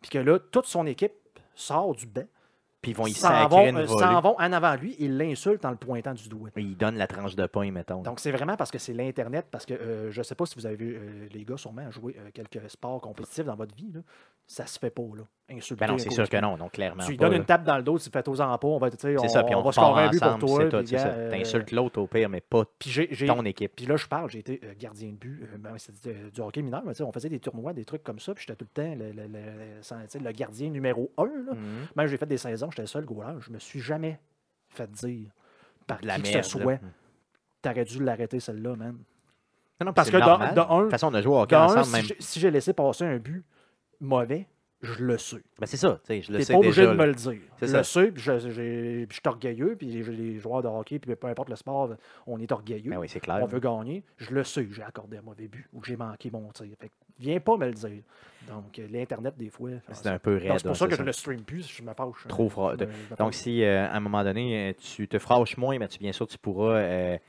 [0.00, 1.12] Puis que là, toute son équipe
[1.54, 2.24] sort du banc.
[2.82, 3.86] Puis ils vont y s'en vont, une volée.
[3.86, 6.50] s'en vont en avant lui, il l'insulte en le pointant du doigt.
[6.56, 8.02] Ils donnent la tranche de pain, mettons.
[8.02, 10.56] Donc, c'est vraiment parce que c'est l'Internet, parce que euh, je ne sais pas si
[10.56, 13.92] vous avez vu euh, les gars sûrement jouer euh, quelques sports compétitifs dans votre vie.
[13.94, 14.00] Là.
[14.46, 15.22] Ça se fait pas, là.
[15.50, 17.04] Insulter ben non, c'est sûr que non, donc clairement.
[17.04, 18.90] Tu lui donnes une tape dans le dos, tu fais aux en pas, on va,
[18.90, 20.82] tu C'est on, ça, puis on, va scorer un but pour toi.
[20.82, 22.64] gars, euh, T'insultes l'autre au pire, mais pas
[23.26, 23.72] ton équipe.
[23.76, 25.76] puis là, je parle, j'ai été euh, gardien de but, euh, ben,
[26.32, 28.44] du, hockey mineur, mais tu sais, on faisait des tournois, des trucs comme ça, puis
[28.46, 31.24] j'étais tout le temps le, tu gardien numéro un.
[31.24, 31.88] Mhm.
[31.96, 33.36] Même j'ai fait des saisons, j'étais le seul goaler.
[33.40, 34.18] Je me suis jamais
[34.68, 35.30] fait dire
[35.86, 36.78] par la qui que ce soit,
[37.60, 38.98] t'aurais dû l'arrêter celle-là, man.
[39.80, 42.04] Non, non, Parce que de- un- De toute façon, on a joué au hockey ensemble.
[42.18, 43.44] si j'ai laissé passer un but
[44.02, 44.46] mauvais,
[44.82, 45.42] je le sais.
[45.58, 46.92] Ben, c'est ça, tu sais, je le sais pas obligé déjà.
[46.92, 47.40] de me le dire.
[47.60, 47.78] Je ça.
[47.78, 51.14] le sais, puis je, puis je suis orgueilleux, puis les, les joueurs de hockey, puis
[51.14, 51.90] peu importe le sport,
[52.26, 52.90] on est orgueilleux.
[52.90, 53.38] Ben oui, c'est clair.
[53.40, 54.04] on veut gagner.
[54.16, 56.66] Je le sais, j'ai accordé un mauvais but ou j'ai manqué mon tir.
[56.80, 58.02] Fait que viens pas me le dire.
[58.48, 59.70] Donc, euh, l'Internet, des fois.
[59.92, 60.52] C'est un peu raide.
[60.56, 62.26] C'est pour hein, ça que c'est je ne stream plus, je me fâche.
[62.28, 65.08] Trop fra- Je me- je me Donc, si euh, à un moment donné, euh, tu
[65.08, 66.80] te fâches moins, mais tu, bien sûr, tu pourras,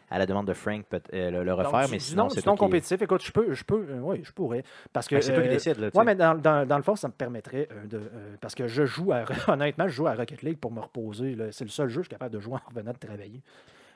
[0.10, 3.02] à la demande de Frank, peut- le, refaire, mais sinon, non, c'est non compétitif.
[3.02, 4.64] Écoute, je peux, je peux, oui, je pourrais.
[4.92, 5.92] Parce que Ben, c'est toi qui décides.
[5.94, 8.02] Oui, mais dans, le fond, ça me permettrait de.
[8.42, 9.24] parce que je joue à.
[9.48, 11.38] Honnêtement, je joue à Rocket League pour me reposer.
[11.52, 13.42] C'est le seul jeu que je suis capable de jouer en revenant de travailler.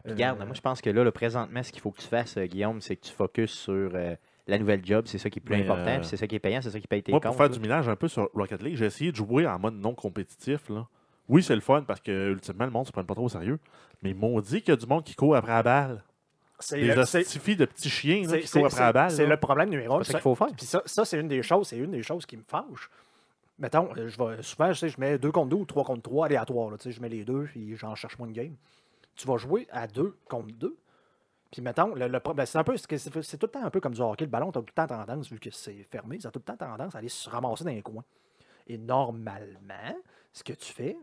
[0.08, 2.80] Regarde, moi, je pense que là, le présentement, ce qu'il faut que tu fasses, Guillaume,
[2.82, 3.92] c'est que tu focuses sur
[4.48, 5.06] la nouvelle job.
[5.08, 6.72] C'est ça qui est plus Mais, important, euh, puis c'est ça qui est payant, c'est
[6.72, 7.30] ça qui paye tes Moi, comptes.
[7.30, 7.54] pour faire là.
[7.56, 10.70] du minage un peu sur Rocket League, j'ai essayé de jouer en mode non compétitif.
[10.70, 10.88] Là.
[11.30, 13.30] Oui, c'est le fun parce que ultimement, le monde ne se prend pas trop au
[13.30, 13.60] sérieux.
[14.04, 16.04] Mais ils m'ont dit qu'il y a du monde qui court après la balle.
[16.60, 19.12] c'est Des le- de petits chiens là, qui courent après la balle.
[19.12, 20.04] C'est le problème numéro un.
[20.04, 20.48] C'est ça qu'il faut faire.
[20.56, 22.90] Puis ça, ça c'est une des choses, c'est une des choses qui me fâche.
[23.60, 26.04] Mettons, euh, je vais, souvent, je, sais, je mets 2 contre 2 ou 3 contre
[26.04, 26.70] 3 aléatoire.
[26.70, 28.56] là, tu sais, je mets les deux, puis j'en cherche moins de game.
[29.16, 30.76] Tu vas jouer à 2 contre 2.
[31.52, 33.94] Puis mettons, le, le ben, c'est un peu, c'est tout le temps un peu comme
[33.94, 34.26] du hockey.
[34.26, 36.40] Le ballon, tu as tout le temps tendance, vu que c'est fermé, ça a tout
[36.40, 38.04] le temps tendance à aller se ramasser dans les coins.
[38.68, 39.96] Et normalement,
[40.34, 40.98] ce que tu fais,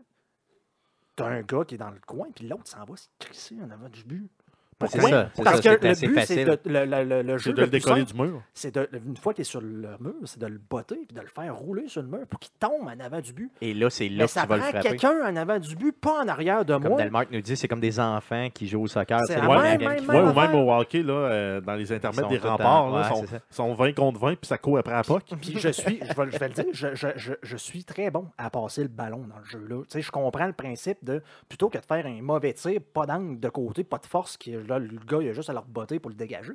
[1.15, 3.57] tu as un gars qui est dans le coin, puis l'autre s'en va se crisser
[3.61, 4.29] en avant du but.
[4.77, 5.09] C'est Pourquoi?
[5.09, 6.45] ça, c'est Parce ça, que c'est le but, c'est facile.
[6.47, 8.41] de, le, le- le- le jeu C'est de le décoller simple, du mur.
[8.53, 11.15] c'est de, une fois que tu es sur le mur, c'est de le botter puis
[11.15, 13.49] de le faire rouler sur le mur pour qu'il tombe en avant du but.
[13.61, 14.79] Et là, c'est là Mais que ça tu vas le frapper.
[14.81, 16.97] quelqu'un en avant du but, pas en arrière de Comme moi.
[17.01, 19.21] Delmark nous dit, c'est comme des enfants qui jouent au soccer.
[19.27, 22.27] C'est même- même- même Ouais, font- ou même au hockey, là, euh, dans les intermèdes
[22.27, 23.39] des remparts, ouais, sont, c'est ça.
[23.49, 25.23] sont 20 contre 20 puis ça court après la puck.
[25.39, 28.11] Puis je suis, je vais, je vais le dire, je, je- je- je suis très
[28.11, 29.83] bon à passer le ballon dans le jeu-là.
[29.83, 33.05] Tu sais, je comprends le principe de plutôt que de faire un mauvais tir, pas
[33.05, 35.59] d'angle de côté, pas de force, qui, là, le gars, il a juste à le
[35.67, 36.53] botter pour le dégager.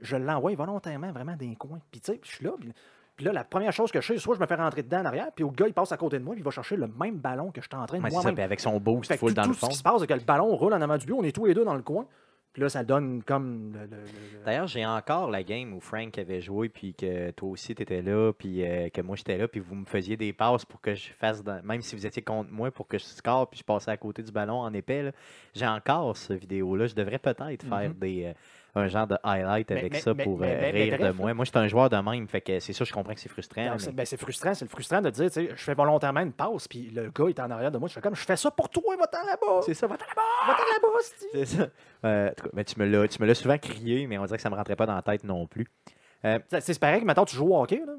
[0.00, 1.80] Je l'envoie volontairement vraiment dans les coins.
[1.90, 2.52] Puis tu sais, je suis là.
[2.58, 2.72] Puis,
[3.16, 5.06] puis là, la première chose que je fais, soit je me fais rentrer dedans en
[5.06, 6.86] arrière, puis le gars, il passe à côté de moi, puis il va chercher le
[6.86, 9.16] même ballon que je suis en train de Ouais, c'est ça, puis avec son boost
[9.16, 9.66] full tout, dans tout le ce fond.
[9.68, 11.46] qui se passe, c'est que le ballon roule en avant du but, on est tous
[11.46, 12.06] les deux dans le coin.
[12.58, 13.70] Puis là, ça donne comme.
[13.72, 17.30] le- le- le- le- D'ailleurs, j'ai encore la game où Frank avait joué, puis que
[17.30, 20.16] toi aussi tu étais là, puis euh, que moi j'étais là, puis vous me faisiez
[20.16, 22.98] des passes pour que je fasse, dans- même si vous étiez contre moi, pour que
[22.98, 25.12] je score, puis je passais à côté du ballon en épais.
[25.54, 26.88] J'ai encore ce vidéo-là.
[26.88, 27.94] Je devrais peut-être faire Mhm.
[28.00, 28.32] des, euh,
[28.78, 31.34] un genre de highlight avec mais- ça mais- pour mais- euh, rire bref, de moi.
[31.34, 33.28] Moi, je suis un joueur de même, fait que c'est sûr, je comprends que c'est
[33.28, 33.74] frustrant.
[33.78, 36.68] C'est ben, c'est frustrant, c'est frustrant de dire, tu sais, je fais volontairement une passe,
[36.68, 38.68] puis le gars est en arrière de moi, je fais comme, je fais ça pour
[38.68, 40.52] toi, va-t'en là-bas, C'est ça, va-t'en là-bas!
[40.52, 40.98] va-t'en là-bas.
[41.32, 41.66] C'est ça.
[42.04, 44.50] Euh, mais tu me l'as tu me l'as souvent crié, mais on dirait que ça
[44.50, 45.66] me rentrait pas dans la tête non plus.
[46.22, 47.94] C'est c'est pareil que maintenant tu joues au hockey, là,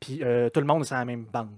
[0.00, 1.50] puis euh, tout le monde est sur la même bande.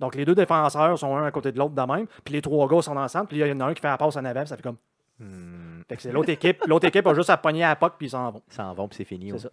[0.00, 2.68] Donc les deux défenseurs sont un à côté de l'autre de même, puis les trois
[2.68, 4.40] gars sont ensemble, puis il y en a un qui fait la passe en avant,
[4.40, 4.76] puis ça fait comme.
[5.20, 7.94] Hmm, Fait que c'est l'autre équipe, l'autre équipe a juste à pogner à la puck,
[7.98, 8.42] puis ils s'en vont.
[8.48, 9.26] ça en va, puis c'est fini.
[9.28, 9.38] C'est ouais.
[9.38, 9.50] ça.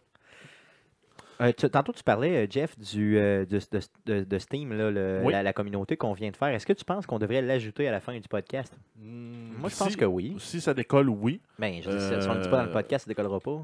[1.42, 4.92] Euh, tu- tantôt, tu parlais, euh, Jeff, du, euh, de, de- de- de Steam, là,
[4.92, 5.34] le- Oui.
[5.34, 6.50] la, la communauté qu'on vient de faire.
[6.50, 8.78] Est-ce que tu penses qu'on devrait l'ajouter à la fin du podcast?
[9.00, 10.36] Hmm, Moi, je pense que oui.
[10.38, 11.42] Si ça décolle, oui.
[11.58, 13.40] Ben, je dis, si on ne le dit pas dans le podcast, ça ne décollera
[13.40, 13.62] pas.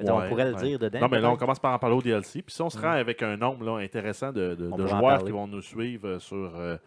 [0.00, 0.62] On pourrait le ouais.
[0.62, 1.00] dire dedans.
[1.00, 2.40] Non, mais là, on commence par en parler au DLC.
[2.42, 2.82] Puis si on se Mm.
[2.82, 6.52] rend avec un nombre là, intéressant de, joueurs qui vont nous suivre sur.
[6.56, 6.78] euh,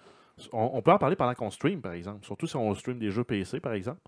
[0.51, 2.25] on, on peut en parler pendant qu'on stream, par exemple.
[2.25, 3.99] Surtout si on stream des jeux PC, par exemple.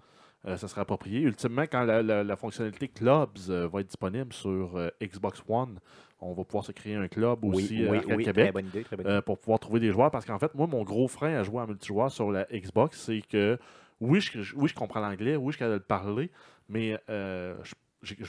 [0.48, 1.22] Euh, ça serait approprié.
[1.22, 5.80] Ultimement, quand la, la- la fonctionnalité Clubs euh, va être disponible sur euh, Xbox One,
[6.22, 8.34] on va pouvoir se créer un club oui, aussi oui, Québec.
[8.34, 8.84] très bonne idée.
[8.84, 10.12] Très bonne pour pouvoir trouver des joueurs.
[10.12, 13.22] Parce qu'en fait, moi, mon gros frein à jouer en multijoueur sur la Xbox, c'est
[13.22, 13.58] que
[14.02, 16.32] oui, je, oui, je comprends l'anglais, oui, je suis capable de le parler,
[16.70, 17.74] mais euh, je-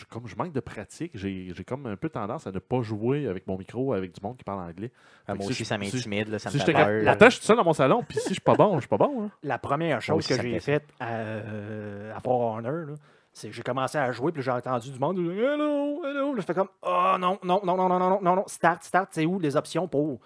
[0.09, 3.27] comme je manque de pratique, j'ai j'ai comme un peu tendance à ne pas jouer
[3.27, 4.91] avec mon micro avec du monde qui parle anglais.
[5.27, 7.05] Ah, Fait que moi si aussi, je- ça m'intimide, ça Si me peur.
[7.05, 8.81] Pourtant, je suis tout seul dans mon salon, puis si je suis pas bon, je
[8.81, 9.25] suis pas bon.
[9.25, 9.31] hein.
[9.43, 12.97] La première chose aussi, que j'ai faite à, euh, à For Honor,
[13.33, 15.19] C'est que j'ai commencé à jouer, puis j'ai entendu du monde.
[15.19, 16.33] Hello, hello.
[16.35, 19.11] Là, je fais comme, oh non, non, non, non, non, non, non, non, start, start.
[19.13, 20.21] C'est où les options pour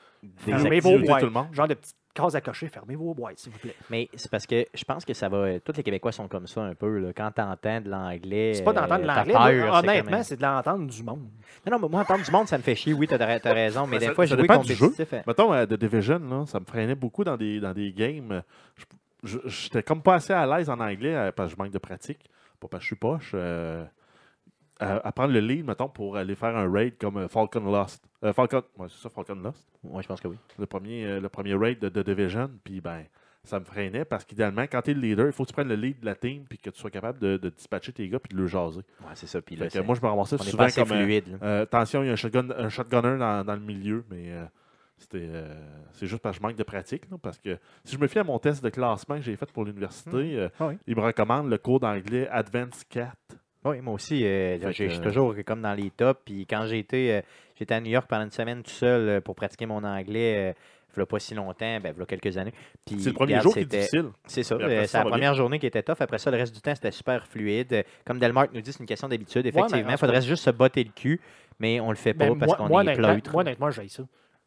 [1.09, 1.21] boîtes?
[1.21, 1.49] tout le monde.
[1.53, 3.75] Genre de petites cases à cocher, fermez vos boîtes, s'il vous plaît.
[3.89, 5.61] Mais c'est parce que je pense que ça va.
[5.61, 6.99] Tous les Québécois sont comme ça un peu.
[6.99, 7.13] Là.
[7.15, 8.55] Quand tu entends de l'anglais.
[8.55, 9.71] C'est pas d'entendre euh, l'anglais.
[9.71, 11.29] Honnêtement, c'est de l'entendre du monde.
[11.67, 12.93] Non, non, mais moi, entendre du monde, ça me fait chier.
[12.93, 13.87] Oui, t'as as raison.
[13.87, 14.47] Mais Ben, des ça- fois, du jeu.
[14.47, 15.13] compétitif.
[15.13, 15.23] hein.
[15.27, 18.43] Mettons, à The Division, là, ça me freinait beaucoup dans des, dans des games.
[18.77, 18.85] Je-
[19.23, 21.79] je- J'étais comme pas assez à l'aise en anglais euh, parce que je manque de
[21.79, 22.21] pratique.
[22.59, 23.33] Pas parce que je suis poche.
[23.35, 23.85] euh,
[24.81, 28.03] à, à prendre le lead, mettons, pour aller faire un raid comme euh, Falcon Lost.
[28.25, 29.69] Euh, Falcon, ouais, c'est ça, Falcon Lost?
[29.85, 30.37] Ouais, je pense que oui.
[30.59, 32.51] Le premier, euh, le premier raid de The Division.
[32.65, 33.05] Puis, ben,
[33.43, 35.69] ça me freinait parce qu'idéalement, quand tu es le leader, il faut que tu prennes
[35.69, 38.19] le lead de la team puis que tu sois capable de, de dispatcher tes gars
[38.19, 38.81] puis de le jaser.
[39.01, 39.41] Ouais, c'est ça.
[39.41, 40.87] Puis là, moi, je me ramassais on souvent comme.
[40.89, 41.39] fluide.
[41.43, 44.45] euh, attention, il y a un, shotgun, un shotgunner dans, dans le milieu, mais euh,
[44.99, 45.55] c'était, euh,
[45.93, 47.11] c'est juste parce que je manque de pratique.
[47.11, 49.51] là, parce que si je me fie à mon test de classement que j'ai fait
[49.51, 50.75] pour l'université, euh, Ah oui.
[50.87, 53.11] il me recommande le cours d'anglais Advanced 4.
[53.65, 56.21] Oui, moi aussi, euh, je suis toujours comme dans les tops.
[56.25, 57.21] Puis quand j'ai été, euh,
[57.59, 60.55] j'étais à New York pendant une semaine tout seul euh, pour pratiquer mon anglais,
[60.97, 62.53] il n'y a pas si longtemps, ben, il y a quelques années.
[62.87, 64.07] Puis, C'est le premier regarde, jour qui est c'était- difficile.
[64.27, 64.55] C'est ça.
[64.57, 65.97] Euh, C'est la première journée qui était tough.
[66.01, 67.73] Après ça, le reste du temps, c'était super fluide.
[67.73, 69.45] Euh, Comme Delmark nous dit, c'est une question d'habitude.
[69.47, 71.21] Effectivement, en il faudrait juste se botter le cul,
[71.59, 73.33] mais on le fait pas Ben, parce moi, qu'on est pleutre.
[73.33, 74.03] moi, honnêtement, j'ai ça.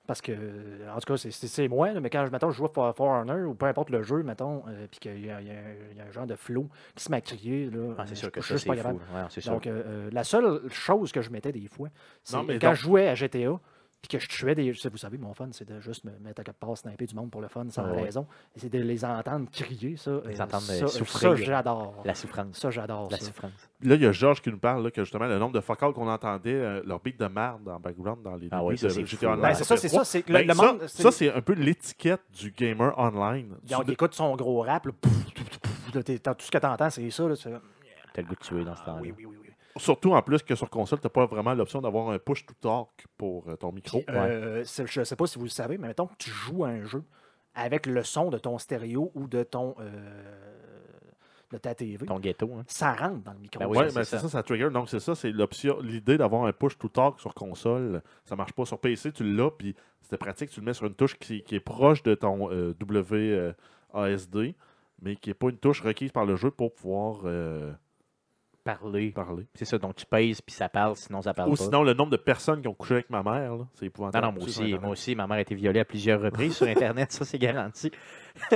[0.05, 2.91] Parce que, en tout cas, c'est- moi, là, mais quand je, mettons, je joue à
[2.93, 5.53] For, Honor ou peu importe le jeu, mettons, euh, puis qu'il y, a- y un-
[5.91, 8.29] il y a un genre de flow qui se m'a crié, là, Ah, c'est sûr
[8.31, 8.57] que ça,
[8.91, 8.99] fou.
[9.15, 9.21] Ouais.
[9.53, 11.87] Donc, euh, euh, la seule chose que je mettais des fois,
[12.23, 13.59] c'est quand donc- je jouais à GTA,
[14.03, 14.69] puis que je tuais des.
[14.69, 17.31] Vous savez, mon fun, c'est de juste me mettre à quelque part, snapper du monde
[17.31, 18.03] pour le fun, sans ouais.
[18.03, 18.27] raison.
[18.53, 20.19] Et c'est de les entendre crier, ça.
[20.25, 21.19] Les euh, entendre, euh, ça, souffrir.
[21.21, 22.01] Ça, j'adore.
[22.03, 22.57] La souffrance.
[22.57, 23.07] Ça, j'adore.
[23.09, 23.27] La ça.
[23.27, 23.53] souffrance.
[23.81, 25.79] Là, il y a Georges qui nous parle là, que justement, le nombre de fuck
[25.79, 28.89] qu'on entendait, euh, leur beat de merde en background dans les Ah oui, c'est.
[28.89, 29.53] Ben, ouais.
[29.55, 30.03] c'est ça, c'est ça.
[30.03, 30.87] C'est Ben, le ça, monde.
[30.87, 33.55] ça, c'est un peu l'étiquette du gamer online.
[33.63, 35.33] Donc, Tu- écoute son gros rap, là, pouf,
[35.93, 36.01] tout
[36.39, 37.25] ce que tu entends, c'est ça.
[37.25, 37.35] Là,
[38.13, 39.01] T'as le goût de tuer dans ce ah, temps-là.
[39.01, 39.42] oui, oui, oui.
[39.77, 42.53] Surtout en plus que sur console, tu n'as pas vraiment l'option d'avoir un push to
[42.61, 44.01] talk pour euh, ton micro.
[44.05, 46.63] Puis, euh, je ne sais pas si vous le savez, mais mettons que tu joues
[46.63, 47.03] à un jeu
[47.55, 50.23] avec le son de ton stéréo ou de ton euh,
[51.51, 52.05] de ta TV.
[52.05, 52.49] Ton ghetto.
[52.53, 52.63] Hein.
[52.67, 53.59] Ça rentre dans le micro.
[53.59, 54.05] Ben oui, Ouais, mais ça.
[54.05, 54.69] c'est ça, ça trigger.
[54.71, 58.01] Donc, c'est ça, c'est l'option, l'idée d'avoir un push to talk sur console.
[58.25, 60.95] Ça marche pas sur PC, tu l'as, puis c'était pratique, tu le mets sur une
[60.95, 62.73] touche qui, qui est proche de ton euh,
[63.93, 64.55] WASD,
[65.01, 67.71] mais qui n'est pas une touche requise par le jeu pour pouvoir euh,
[68.63, 69.11] Parler.
[69.11, 69.43] parler.
[69.55, 69.77] C'est ça.
[69.77, 71.63] Donc tu pèses puis ça parle, sinon ça parle Ou pas.
[71.63, 74.25] sinon, le nombre de personnes qui ont couché avec ma mère, là, c'est Non, épouvantable.
[74.25, 76.67] non, moi sur aussi, moi aussi, ma mère a été violée à plusieurs reprises sur
[76.69, 77.91] Internet, ça c'est garanti.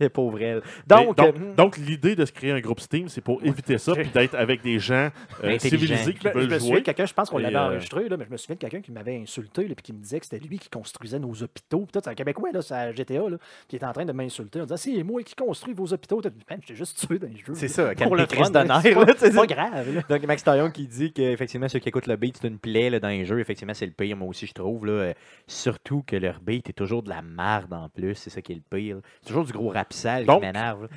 [0.00, 0.62] Et pauvre elle.
[0.90, 3.78] Mais Donc, donc, euh, donc, l'idée de se créer un groupe Steam, c'est pour éviter
[3.78, 5.08] ça, puis d'être avec des gens
[5.42, 6.80] euh, civilisés qui Je, me- je veulent me souviens jouer.
[6.80, 8.60] de quelqu'un, je pense qu'on Et, l'avait euh, enregistré, là, mais je me souviens de
[8.60, 11.80] quelqu'un qui m'avait insulté et qui me disait que c'était lui qui construisait nos hôpitaux.
[11.80, 13.36] Puis tout, c'est un Québécois, là, c'est à GTA, là,
[13.68, 14.60] qui était en train de m'insulter.
[14.60, 16.20] On disait C'est moi qui construis vos hôpitaux.
[16.20, 17.54] T'as dit, Man, j'étais juste tué dans les jeux.
[17.54, 17.94] C'est là.
[17.96, 18.50] ça, Pour le crises
[18.94, 19.94] là, c'est pas- grave.
[19.94, 20.02] là.
[20.08, 23.00] Donc, Max Taillon qui dit qu'effectivement, ceux qui écoutent le beat, c'est une plaie là,
[23.00, 23.40] dans les jeux.
[23.40, 24.86] Effectivement, c'est le pire, moi aussi, je trouve.
[24.86, 24.92] Là.
[24.92, 25.14] Euh,
[25.46, 28.14] Surtout que leur beat est toujours de la merde en plus.
[28.14, 28.98] C'est ça qui est le pire.
[29.22, 30.88] C'est toujours du gros rap sale Donc, qui m'énerve.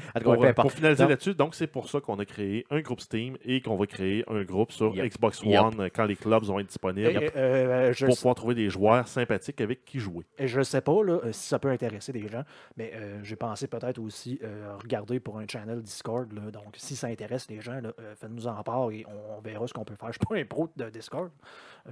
[0.56, 3.76] Pour, finaliser là-dessus, donc c'est pour ça qu'on a créé un groupe Steam et qu'on
[3.76, 4.94] va créer un groupe sur.
[4.94, 5.42] Xbox.
[5.44, 9.62] One euh, quand les clubs vont être disponibles euh, pour pouvoir trouver des joueurs sympathiques
[9.62, 10.26] avec qui jouer.
[10.38, 12.44] et je sais pas là, si ça peut intéresser des gens,
[12.78, 16.32] mais euh, j'ai pensé peut-être aussi euh, regarder pour un channel Discord.
[16.34, 16.52] là.
[16.52, 19.68] donc, si ça intéresse les gens, là, euh, faites-nous en part et on, on verra
[19.68, 20.08] ce qu'on peut faire.
[20.08, 21.30] Je suis pas un pro de Discord,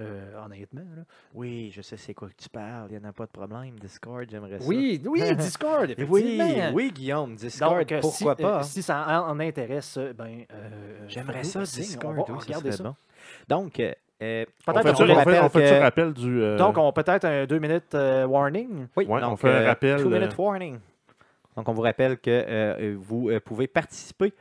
[0.00, 0.80] euh, honnêtement.
[0.96, 1.02] là.
[1.34, 2.88] Oui, je sais c'est quoi que tu parles.
[2.90, 3.78] Il n'y en a pas de problème.
[3.78, 4.66] Discord, j'aimerais ça.
[4.66, 6.70] Oui, oui, Discord, Oui, effectivement.
[6.74, 8.60] oui, Guillaume, Discord, Donc, euh, pourquoi si, pas?
[8.60, 10.44] euh, si ça en, en intéresse, euh, ben.
[10.52, 12.14] euh, J'aimerais ça, Discord.
[12.18, 12.84] On va oui, ça regarder serait ça.
[12.84, 12.94] bon.
[13.48, 16.42] Donc, euh, euh, On Peut-être fait, on fait, fait que- ça rappel du.
[16.42, 18.86] euh, Donc, on peut-être un deux minutes euh, warning?
[18.96, 20.78] oui, Ouais, donc, on fait un euh, rappel, two minute euh, warning.
[21.56, 24.32] Donc, on vous rappelle que euh, vous euh, pouvez participer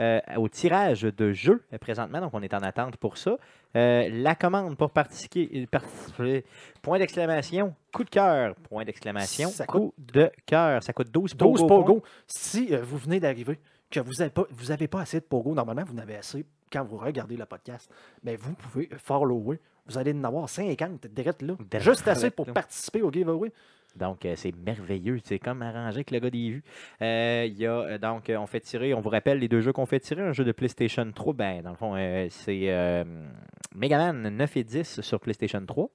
[0.00, 2.20] euh, au tirage de jeux euh, présentement.
[2.20, 3.36] Donc, on est en attente pour ça.
[3.76, 6.44] Euh, la commande pour participer, participer
[6.82, 10.82] point d'exclamation, coup de cœur, point d'exclamation, Ça coup de cœur.
[10.82, 12.00] Ça coûte 12 12 pogo Pogo.
[12.00, 12.08] points.
[12.26, 13.58] Si euh, vous venez d'arriver,
[13.90, 16.44] que vous n'avez pas, vous avez pas assez de Pogo, normalement, vous en avez assez
[16.70, 17.90] quand vous regardez le podcast,
[18.22, 19.58] mais vous pouvez follower.
[19.86, 21.54] Vous allez en avoir 50 direct là.
[21.70, 23.50] Direct Juste assez pour participer au giveaway.
[23.96, 25.18] Donc, euh, c'est merveilleux.
[25.24, 26.62] C'est comme arrangé avec le gars des vues.
[27.02, 30.22] Euh, euh, donc, on fait tirer, on vous rappelle les deux jeux qu'on fait tirer.
[30.22, 31.94] Un jeu de PlayStation 3, ben, dans le fond,
[32.30, 33.04] c'est
[33.74, 35.90] Mega Man 9 et 10 sur PlayStation 3.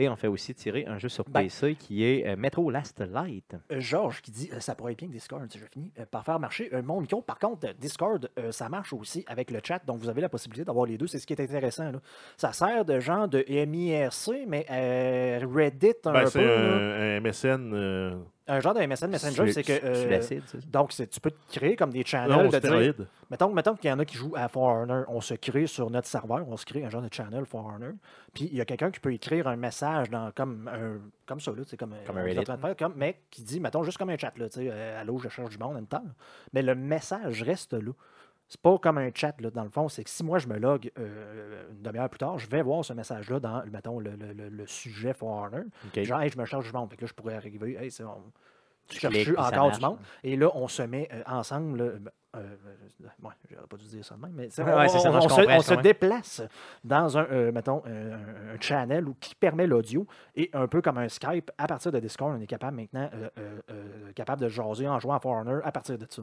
[0.00, 3.00] Et on fait aussi tirer un jeu sur Ben- PC qui est euh, Metro Last
[3.00, 3.54] Light.
[3.70, 6.24] Euh, Georges qui dit euh, ça pourrait être bien que Discord, je finis euh, par
[6.24, 7.20] faire marcher euh, mon micro.
[7.20, 10.64] Par contre, Discord, euh, ça marche aussi avec le chat, donc vous avez la possibilité
[10.64, 11.06] d'avoir les deux.
[11.06, 11.92] C'est ce qui est intéressant.
[11.92, 12.00] là.
[12.38, 16.30] Ça sert de genre de MIRC, mais euh, Reddit un ben, peu.
[16.30, 18.22] c'est un, un MSN.
[18.50, 19.72] Euh, Un genre de MSN Messenger, c'est que.
[19.84, 20.34] Euh, ça?
[20.66, 22.30] donc, c'est- tu peux te créer comme des channels.
[22.44, 22.94] Non, de dire-
[23.30, 25.02] mettons, mettons qu'il y en a qui jouent à Forerunner.
[25.08, 27.92] On se crée sur notre serveur, on se crée un genre de channel Forerunner.
[28.34, 31.52] Puis il y a quelqu'un qui peut écrire un message dans, comme, un, comme ça,
[31.52, 32.44] là, tu sais, comme, Comme un en Reddit.
[32.44, 34.32] train de faire, comme, mais qui dit, mettons, juste comme un chat.
[34.36, 36.04] Là, tu sais, euh, Allô, je cherche du monde, une temps.
[36.52, 37.92] Mais le message reste là.
[38.52, 39.88] C'est pas comme un chat, là, dans le fond.
[39.88, 42.84] C'est que si moi, je me log euh, une demi-heure plus tard, je vais voir
[42.84, 45.66] ce message-là dans, mettons, le, le- le- le sujet Forerunner.
[45.86, 46.02] OK.
[46.02, 46.90] Genre, hey, je me cherche du monde.
[46.90, 48.16] Fait que là, je pourrais arriver, hey, c'est bon.
[48.88, 49.78] Tu cherches encore marche.
[49.78, 49.98] du monde?
[50.24, 51.78] Et là, on se met euh, ensemble.
[51.78, 51.92] là,
[52.36, 52.56] euh,
[53.22, 55.20] ouais, j'aurais pas dû dire ça de même, mais on, ouais, ça, on-
[55.60, 56.42] se, on déplace
[56.82, 61.52] dans un, euh, mettons, un, channel qui permet l'audio et un peu comme un Skype,
[61.56, 63.08] à partir de Discord, on est capable maintenant
[64.16, 66.22] capable de jaser en jouant à Forerunner à partir de ça.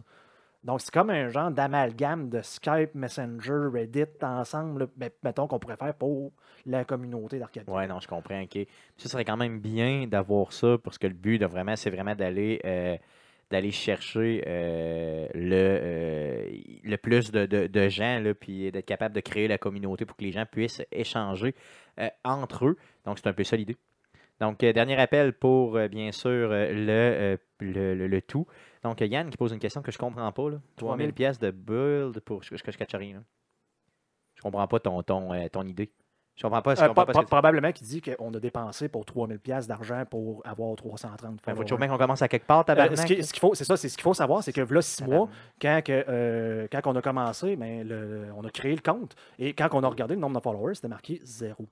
[0.67, 5.77] Donc, c'est comme un genre d'amalgame de Skype, Messenger, Reddit ensemble, ben, mettons qu'on pourrait
[5.77, 6.33] faire pour
[6.65, 7.69] la communauté d'Arcade.
[7.69, 8.41] Ouais, non, je comprends.
[8.41, 8.59] OK.
[8.97, 12.15] Ce serait quand même bien d'avoir ça parce que le but, de vraiment, c'est vraiment
[12.15, 12.97] d'aller euh,
[13.71, 16.49] chercher euh, le, euh,
[16.83, 20.23] le plus de, de- gens, là, puis d'être capable de créer la communauté pour que
[20.25, 21.55] les gens puissent échanger
[22.25, 22.77] entre eux.
[23.05, 23.77] Donc, c'est un peu ça l'idée.
[24.41, 26.49] Donc, dernier appel pour, bien sûr,
[27.61, 28.45] le- le tout.
[28.89, 30.49] Donc, euh, Yann qui pose une question que je comprends pas.
[30.49, 30.57] Là.
[30.77, 32.43] 3000 pièces de build pour...
[32.43, 33.15] Je, je, je catch rien.
[33.15, 33.19] là.
[34.35, 35.91] Je comprends pas ton, ton, euh, ton idée.
[36.35, 38.31] Je comprends pas, je Euh, comprends pro- pas ce que pro- probablement qui dit qu'on
[38.31, 41.65] a dépensé pour 3000 pièces d'argent pour avoir 330 Il faut followers.
[41.65, 42.95] toujours bien qu'on commence à quelque part, Euh, tabarnak.
[42.99, 44.81] ce qui- ce qu'il faut, c'est ça, c'est ce qu'il faut savoir, c'est que là,
[44.83, 45.27] six mois,
[45.59, 49.53] quand, que, euh, quand on a commencé, ben, le- on a créé le compte et
[49.53, 51.65] quand on a regardé le nombre de followers, c'était marqué zéro.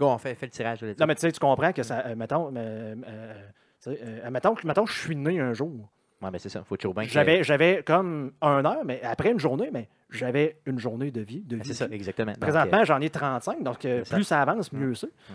[0.00, 0.80] Go, on fait, fait le tirage.
[0.80, 0.86] je.
[0.98, 3.42] Non, mais tu sais, tu comprends que ça, euh, mettons, euh, euh,
[3.86, 5.88] euh, mettons, que- mettons que je suis né un jour.
[6.22, 6.64] Ouais, mais c'est ça.
[6.64, 7.10] faut toujours bien que...
[7.10, 11.40] J'avais, j'avais comme un heure, mais après une journée, mais j'avais une journée de vie.
[11.40, 11.68] De Ah, vie.
[11.68, 12.32] C'est ça, exactement.
[12.32, 14.14] Donc, Présentement, j'en ai 35, donc euh, ça.
[14.16, 15.06] plus ça avance, mieux c'est.
[15.08, 15.32] Mm.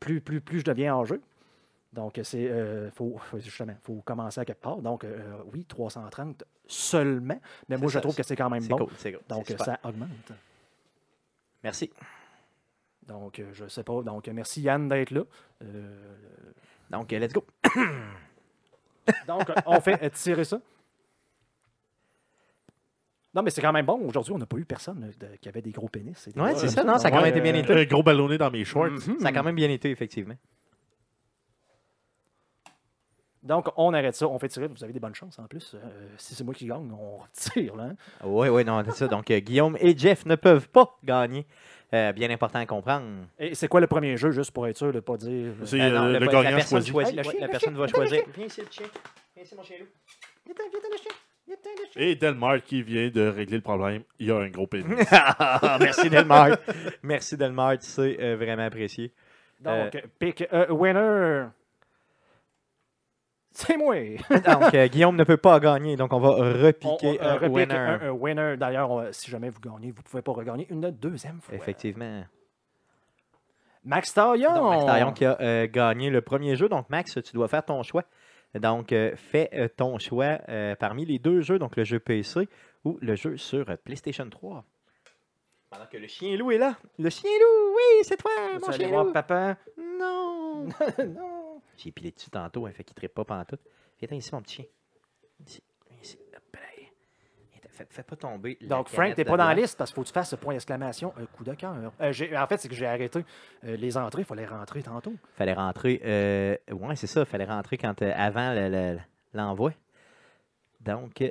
[0.00, 1.22] Plus, plus, plus je deviens en jeu.
[1.92, 4.76] Donc, c'est euh, faut, faut- justement, faut commencer à quelque part.
[4.78, 8.76] Donc, euh, oui, 330 seulement, mais moi, je trouve que c'est quand même c'est bon.
[8.78, 9.22] cool, c'est cool.
[9.28, 10.32] Donc, c'est euh, ça augmente.
[11.64, 11.90] Merci.
[13.06, 14.02] Donc, euh, je sais pas.
[14.02, 15.22] Donc, euh, merci Yann d'être là.
[15.62, 15.96] Euh,
[16.90, 17.46] Donc, euh, let's go.
[19.26, 20.60] donc, on fait euh, tirer ça.
[23.34, 24.00] Non, mais c'est quand même bon.
[24.08, 26.28] Aujourd'hui, on n'a pas eu personne euh, de- qui avait des gros pénis.
[26.34, 27.72] Pas- c'est ça, non, ça a quand même été bien Euh, été.
[27.74, 28.86] Un gros ballonné dans mes shorts.
[28.90, 29.18] Mhm.
[29.20, 30.36] Ça a quand même bien été, effectivement.
[33.46, 34.26] Donc, on arrête ça.
[34.28, 34.66] On fait tirer.
[34.68, 35.74] Vous avez des bonnes chances en plus.
[35.74, 35.78] Euh,
[36.18, 37.76] si c'est moi qui gagne, on retire.
[37.76, 37.94] Là, hein.
[38.24, 39.08] Oui, oui, non, c'est ça.
[39.08, 41.46] Donc, euh, Guillaume et Jeff ne peuvent pas gagner.
[41.94, 43.06] Euh, bien important à comprendre.
[43.38, 45.30] Et c'est quoi le premier jeu, juste pour être sûr de ne pas dire.
[45.30, 46.90] euh, C'est Euh, non, euh, le, la gagnant personne choisi.
[46.90, 47.12] choisit.
[47.18, 48.24] Hey, le Ouais, chien, la le personne chien, va viens, le choisir.
[48.24, 48.32] chien.
[48.36, 48.86] Viens ici, le chien.
[49.36, 49.86] Viens ici, mon chien loup.
[51.94, 54.02] Et Delmar qui vient de régler le problème.
[54.18, 54.86] Il y a un gros pénis.
[55.12, 56.56] Ah, Merci, Delmar.
[57.02, 57.76] Merci, Delmar.
[57.80, 59.12] C'est euh, vraiment apprécié.
[59.60, 61.46] Donc, pick a winner.
[63.56, 63.96] C'est moi.
[64.30, 67.74] Donc, euh, Guillaume ne peut pas gagner, donc on va repiquer on, un repique winner.
[67.74, 68.56] un, un winner.
[68.58, 71.54] D'ailleurs, si jamais vous gagnez, vous ne pouvez pas regagner une deuxième fois.
[71.54, 72.24] Effectivement.
[73.86, 74.52] Max Tarion.
[74.52, 76.68] Donc, Max Tarion qui a euh, gagné le premier jeu.
[76.68, 78.04] Donc, Max, tu dois faire ton choix.
[78.54, 80.38] Donc, euh, fais euh, ton choix
[80.78, 82.48] parmi les deux jeux, donc le jeu PC
[82.84, 84.64] ou le jeu sur PlayStation 3.
[85.70, 86.76] Pendant que le chien loup est là.
[86.98, 89.12] Le chien loup, oui, c'est toi, Tu mon aller chien voir loup.
[89.12, 89.56] papa?
[89.76, 90.68] Non.
[91.06, 91.60] non.
[91.76, 93.60] J'ai pilé dessus tantôt, hein, fait qu'il ne trippe pas pantoute.
[94.00, 94.64] Viens ici, mon petit chien.
[95.46, 96.18] Ici, viens ici.
[96.34, 96.60] Hop là.
[96.78, 98.56] Viens, Fais, fais pas tomber.
[98.62, 100.54] Donc, Frank, t'es pas dans la liste parce qu'il faut que tu fasses ce point
[100.54, 101.74] d'exclamation, un coup de cœur.
[102.00, 103.24] Euh, en fait, c'est que j'ai arrêté
[103.64, 104.22] euh, les entrées.
[104.22, 105.12] Il fallait rentrer tantôt.
[105.36, 106.00] fallait rentrer.
[106.04, 107.24] Euh, ouais, c'est ça.
[107.24, 108.98] fallait rentrer quand, euh, avant le- le-
[109.34, 109.72] l'envoi.
[110.80, 111.30] Donc, euh,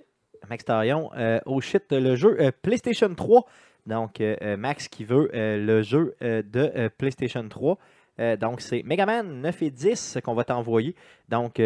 [0.50, 3.46] Max Tarion, euh, oh shit, le jeu euh, PlayStation 3.
[3.86, 7.78] Donc, euh, euh, Max qui veut euh, le jeu de PlayStation 3.
[8.20, 10.96] Euh, donc, c'est Megaman 9 et 10 qu'on va t'envoyer.
[11.30, 11.62] Donc,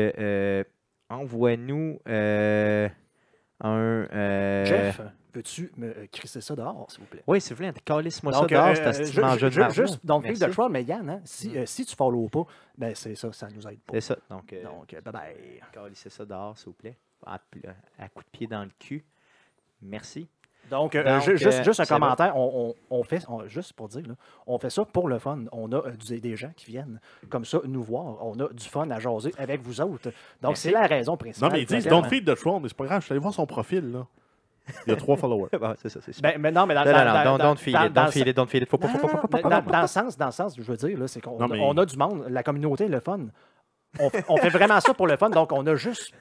[1.09, 2.89] envoie-nous un.
[4.65, 5.01] Jeff,
[5.31, 7.23] peux-tu me crisser ça dehors, s'il vous plaît?
[7.27, 10.71] Oui, s'il vous plaît, calisse-moi ça dehors, c'est mangeur ju- de juste, donc, the Troll,
[10.71, 11.65] mais Yann, si, Mm.
[11.65, 12.45] si tu follow pas,
[12.77, 13.93] ben c'est ça, ça nous aide pas.
[13.93, 14.17] C'est ça.
[14.29, 15.61] Donc, Donc, euh, bye bye.
[15.71, 16.97] calissez ça dehors, s'il vous plaît.
[17.25, 17.39] À,
[17.99, 19.03] à coup de pied dans le cul.
[19.81, 20.27] Merci.
[20.69, 23.87] Donc, euh, Donc, juste, euh, juste un commentaire, on, on- on fait, on- juste pour
[23.87, 24.13] dire, là,
[24.47, 25.39] on fait ça pour le fun.
[25.51, 28.25] On a euh, du- des gens qui viennent comme ça nous voir.
[28.25, 30.11] On a du fun à jaser avec vous autres.
[30.41, 31.49] Donc, c'est la raison principale.
[31.49, 33.19] Non, mais ils disent Don't feed the troll, mais c'est pas grave, je suis allé
[33.21, 33.91] voir son profil.
[33.91, 34.05] là.
[34.85, 35.49] Il y a trois followers.
[35.59, 36.21] Bon, c'est ça, c'est.
[36.21, 38.01] Ben, mais non, mais dans, non, dans- non, non, dans- don't, feel dans- it, dans
[38.01, 38.69] don't le feel it, don't feel it.
[38.69, 40.61] Faut pas, faut pas, faut pas, faut pas, dans, le sens, dans le sens, je
[40.61, 43.21] veux dire, là, c'est qu'on a- mais- on a du monde, la communauté, le fun.
[43.99, 46.11] On fait vraiment ça pour le fun, donc on a juste,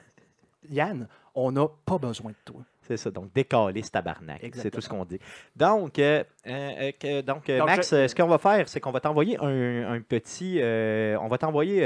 [0.67, 2.61] Yann, on n'a pas besoin de toi.
[2.89, 3.11] C'est ça.
[3.11, 4.41] Donc, décaler ce tabarnak.
[4.55, 5.19] C'est tout ce qu'on dit.
[5.55, 8.91] Donc, euh, euh, euh, que- donc, Donc, Max, je- ce qu'on va faire, c'est qu'on
[8.91, 10.57] va t'envoyer un, un petit.
[10.59, 11.81] euh, on va t'envoyer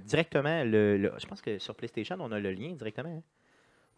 [0.00, 3.10] directement le, le- Je pense que sur PlayStation, on a le lien directement.
[3.10, 3.22] hein.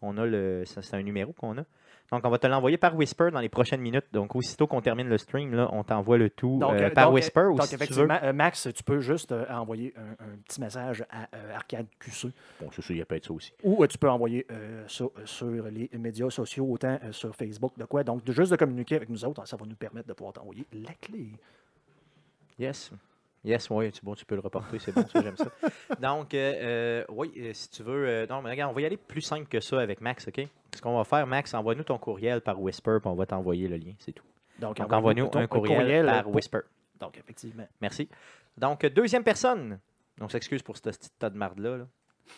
[0.02, 0.64] On a le.
[0.66, 1.62] C'est un numéro qu'on a.
[2.10, 4.06] Donc, on va te l'envoyer par Whisper dans les prochaines minutes.
[4.12, 7.06] Donc, aussitôt qu'on termine le stream, là, on t'envoie le tout Donc, euh, euh, par
[7.08, 7.82] donc, Whisper euh, ou donc, tu veux.
[7.82, 12.28] effectivement, Max, tu peux juste euh, envoyer un, un petit message à euh, Arcade QC
[12.60, 13.52] Bon, c'est ça, il y a peut-être ça aussi.
[13.62, 17.72] ou euh, tu peux envoyer euh, ça sur les médias sociaux, autant euh, sur Facebook,
[17.76, 18.04] de quoi.
[18.04, 20.66] Donc, de, juste de communiquer avec nous autres, ça va nous permettre de pouvoir t'envoyer
[20.72, 21.32] la clé.
[22.58, 22.90] Yes.
[23.44, 25.46] Yes, oui, c'est bon, tu peux le reporter, c'est bon, ça, j'aime ça.
[26.00, 28.06] Donc, euh, euh, oui, euh, si tu veux.
[28.08, 30.46] euh, non, mais regarde, on va y aller plus simple que ça avec Max, OK?
[30.74, 33.76] Ce qu'on va faire, Max, envoie-nous ton courriel par Whisper, puis on va t'envoyer le
[33.76, 34.24] lien, c'est tout.
[34.58, 36.60] Donc, Donc, envoie-nous un courriel, par pour- Whisper.
[37.00, 37.66] Donc, effectivement.
[37.80, 38.08] Merci.
[38.56, 39.78] Donc, deuxième personne.
[40.20, 41.76] On s'excuse pour ce petit tas de marde-là.
[41.78, 41.86] là.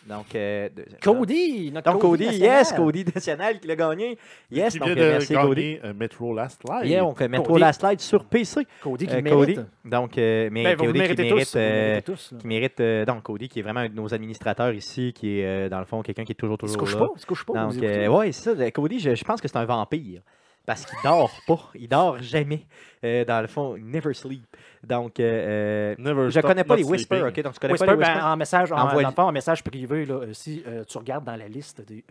[0.07, 0.97] Donc, euh, personne.
[1.01, 2.49] Cody, notre Donc, Cody, national.
[2.57, 4.17] yes, Cody national qui l'a gagné.
[4.49, 5.61] Yes, qui donc, vient euh, de merci, Cody.
[5.61, 6.85] gagner euh, Metro Last Live.
[6.89, 7.59] Yeah, on fait Metro Cody.
[7.61, 8.65] Last Slide sur PC.
[8.81, 9.55] Cody qui Euh, mérite.
[9.57, 9.67] Cody.
[9.85, 11.45] Donc, euh, mais Ben, vous le Cody qui méritez mérite.
[11.45, 11.51] tous.
[11.53, 12.37] vous le euh, méritez tous, là.
[12.39, 15.45] qui mérite euh, donc Cody qui est vraiment un de nos administrateurs ici qui est
[15.45, 17.19] euh, dans le fond quelqu'un qui est toujours Il se toujours couche là pas, il
[17.21, 17.53] se couche pas.
[17.53, 18.05] donc écoutez.
[18.05, 20.21] euh, ouais c'est ça Cody je, je pense que c'est un vampire
[20.65, 21.59] parce qu'il dort pas.
[21.75, 22.65] Il dort jamais.
[23.03, 24.45] Euh, dans le fond il never sleep.
[24.83, 27.41] Donc euh, euh, Never je stop connais pas les whispers ok?
[27.41, 29.23] Donc tu connais Whisper, pas les ben, whispers en message, en, Envoie- dans le fond,
[29.23, 32.03] en message privé, là, euh, si euh, tu regardes dans la liste des.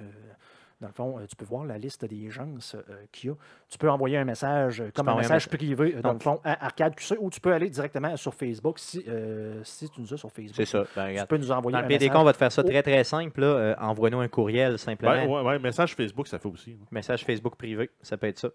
[0.80, 2.80] Dans le fond, euh, tu peux voir la liste des gens euh,
[3.12, 3.36] qu'il y a.
[3.68, 6.40] Tu peux envoyer un message euh, comme un message privé, euh, dans le Donc- fond,
[6.42, 10.14] à Arcade QC, ou tu peux aller directement sur Facebook si, euh, si tu nous
[10.14, 10.54] as sur Facebook.
[10.56, 12.20] c'est ça Ben, Tu peux nous envoyer dans un le PDK message.
[12.20, 13.46] on va te faire ça très très simple là.
[13.46, 16.72] Euh, envoie-nous un courriel simplement Ben, ouais, ouais, message Facebook, ça fait aussi.
[16.80, 16.86] hein.
[16.90, 18.48] message Facebook privé ça peut être ça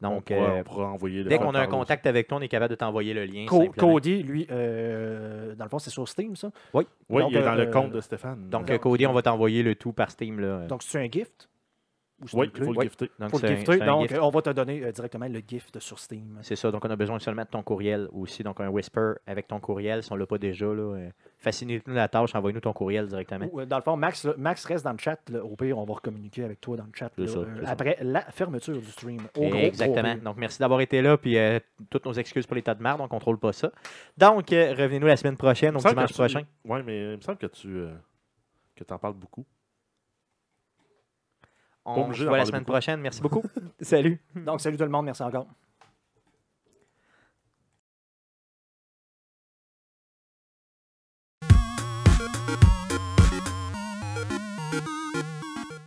[0.00, 2.38] donc on, pourra, euh, on pourra envoyer le dès qu'on a un contact avec toi
[2.38, 3.92] on est capable de t'envoyer le lien Co- simplement.
[3.92, 6.48] Cody, lui, euh, dans le fond, c'est sur Steam, ça?
[6.48, 6.56] aussi.
[7.08, 8.48] Oui, Donc, il est dans le compte de Stéphane.
[8.50, 11.48] donc euh, Cody on va t'envoyer le tout par Steam là Donc, c'est un gift?
[12.32, 13.10] Oui, il faut le Oui, gifter.
[13.18, 13.82] donc faut le gifter.
[13.82, 14.14] un Donc, gift.
[14.14, 16.38] euh, on va te donner euh, directement le gift sur Steam.
[16.42, 19.48] C'est ça, donc on a besoin seulement de ton courriel aussi, donc un whisper avec
[19.48, 23.06] ton courriel, si on l'a pas déjà, là, euh, facilite-nous la tâche, envoie-nous ton courriel
[23.08, 23.46] directement.
[23.52, 25.18] Ou, euh, Dans le fond, Max, là, Max reste dans le chat.
[25.30, 25.44] là.
[25.44, 27.10] Au pire, on va recommuniquer avec toi dans le chat.
[27.16, 27.70] C'est là, ça, c'est ça.
[27.70, 29.20] après la fermeture du stream.
[29.36, 30.14] Au Et gros, Exactement.
[30.16, 31.36] Donc merci d'avoir été là, puis
[31.90, 33.70] toutes nos excuses pour les tas de merde, on contrôle pas ça.
[34.16, 36.42] Donc revenez-nous la semaine prochaine, donc dimanche tu- prochain.
[36.64, 37.68] Ouais, mais il me semble que tu
[38.76, 39.44] que en parles beaucoup.
[41.84, 42.72] On se voit la semaine beaucoup.
[42.72, 43.00] prochaine.
[43.00, 43.42] Merci beaucoup.
[43.80, 44.20] Salut.
[44.34, 45.06] Donc, salut tout le monde.
[45.06, 45.46] Merci encore.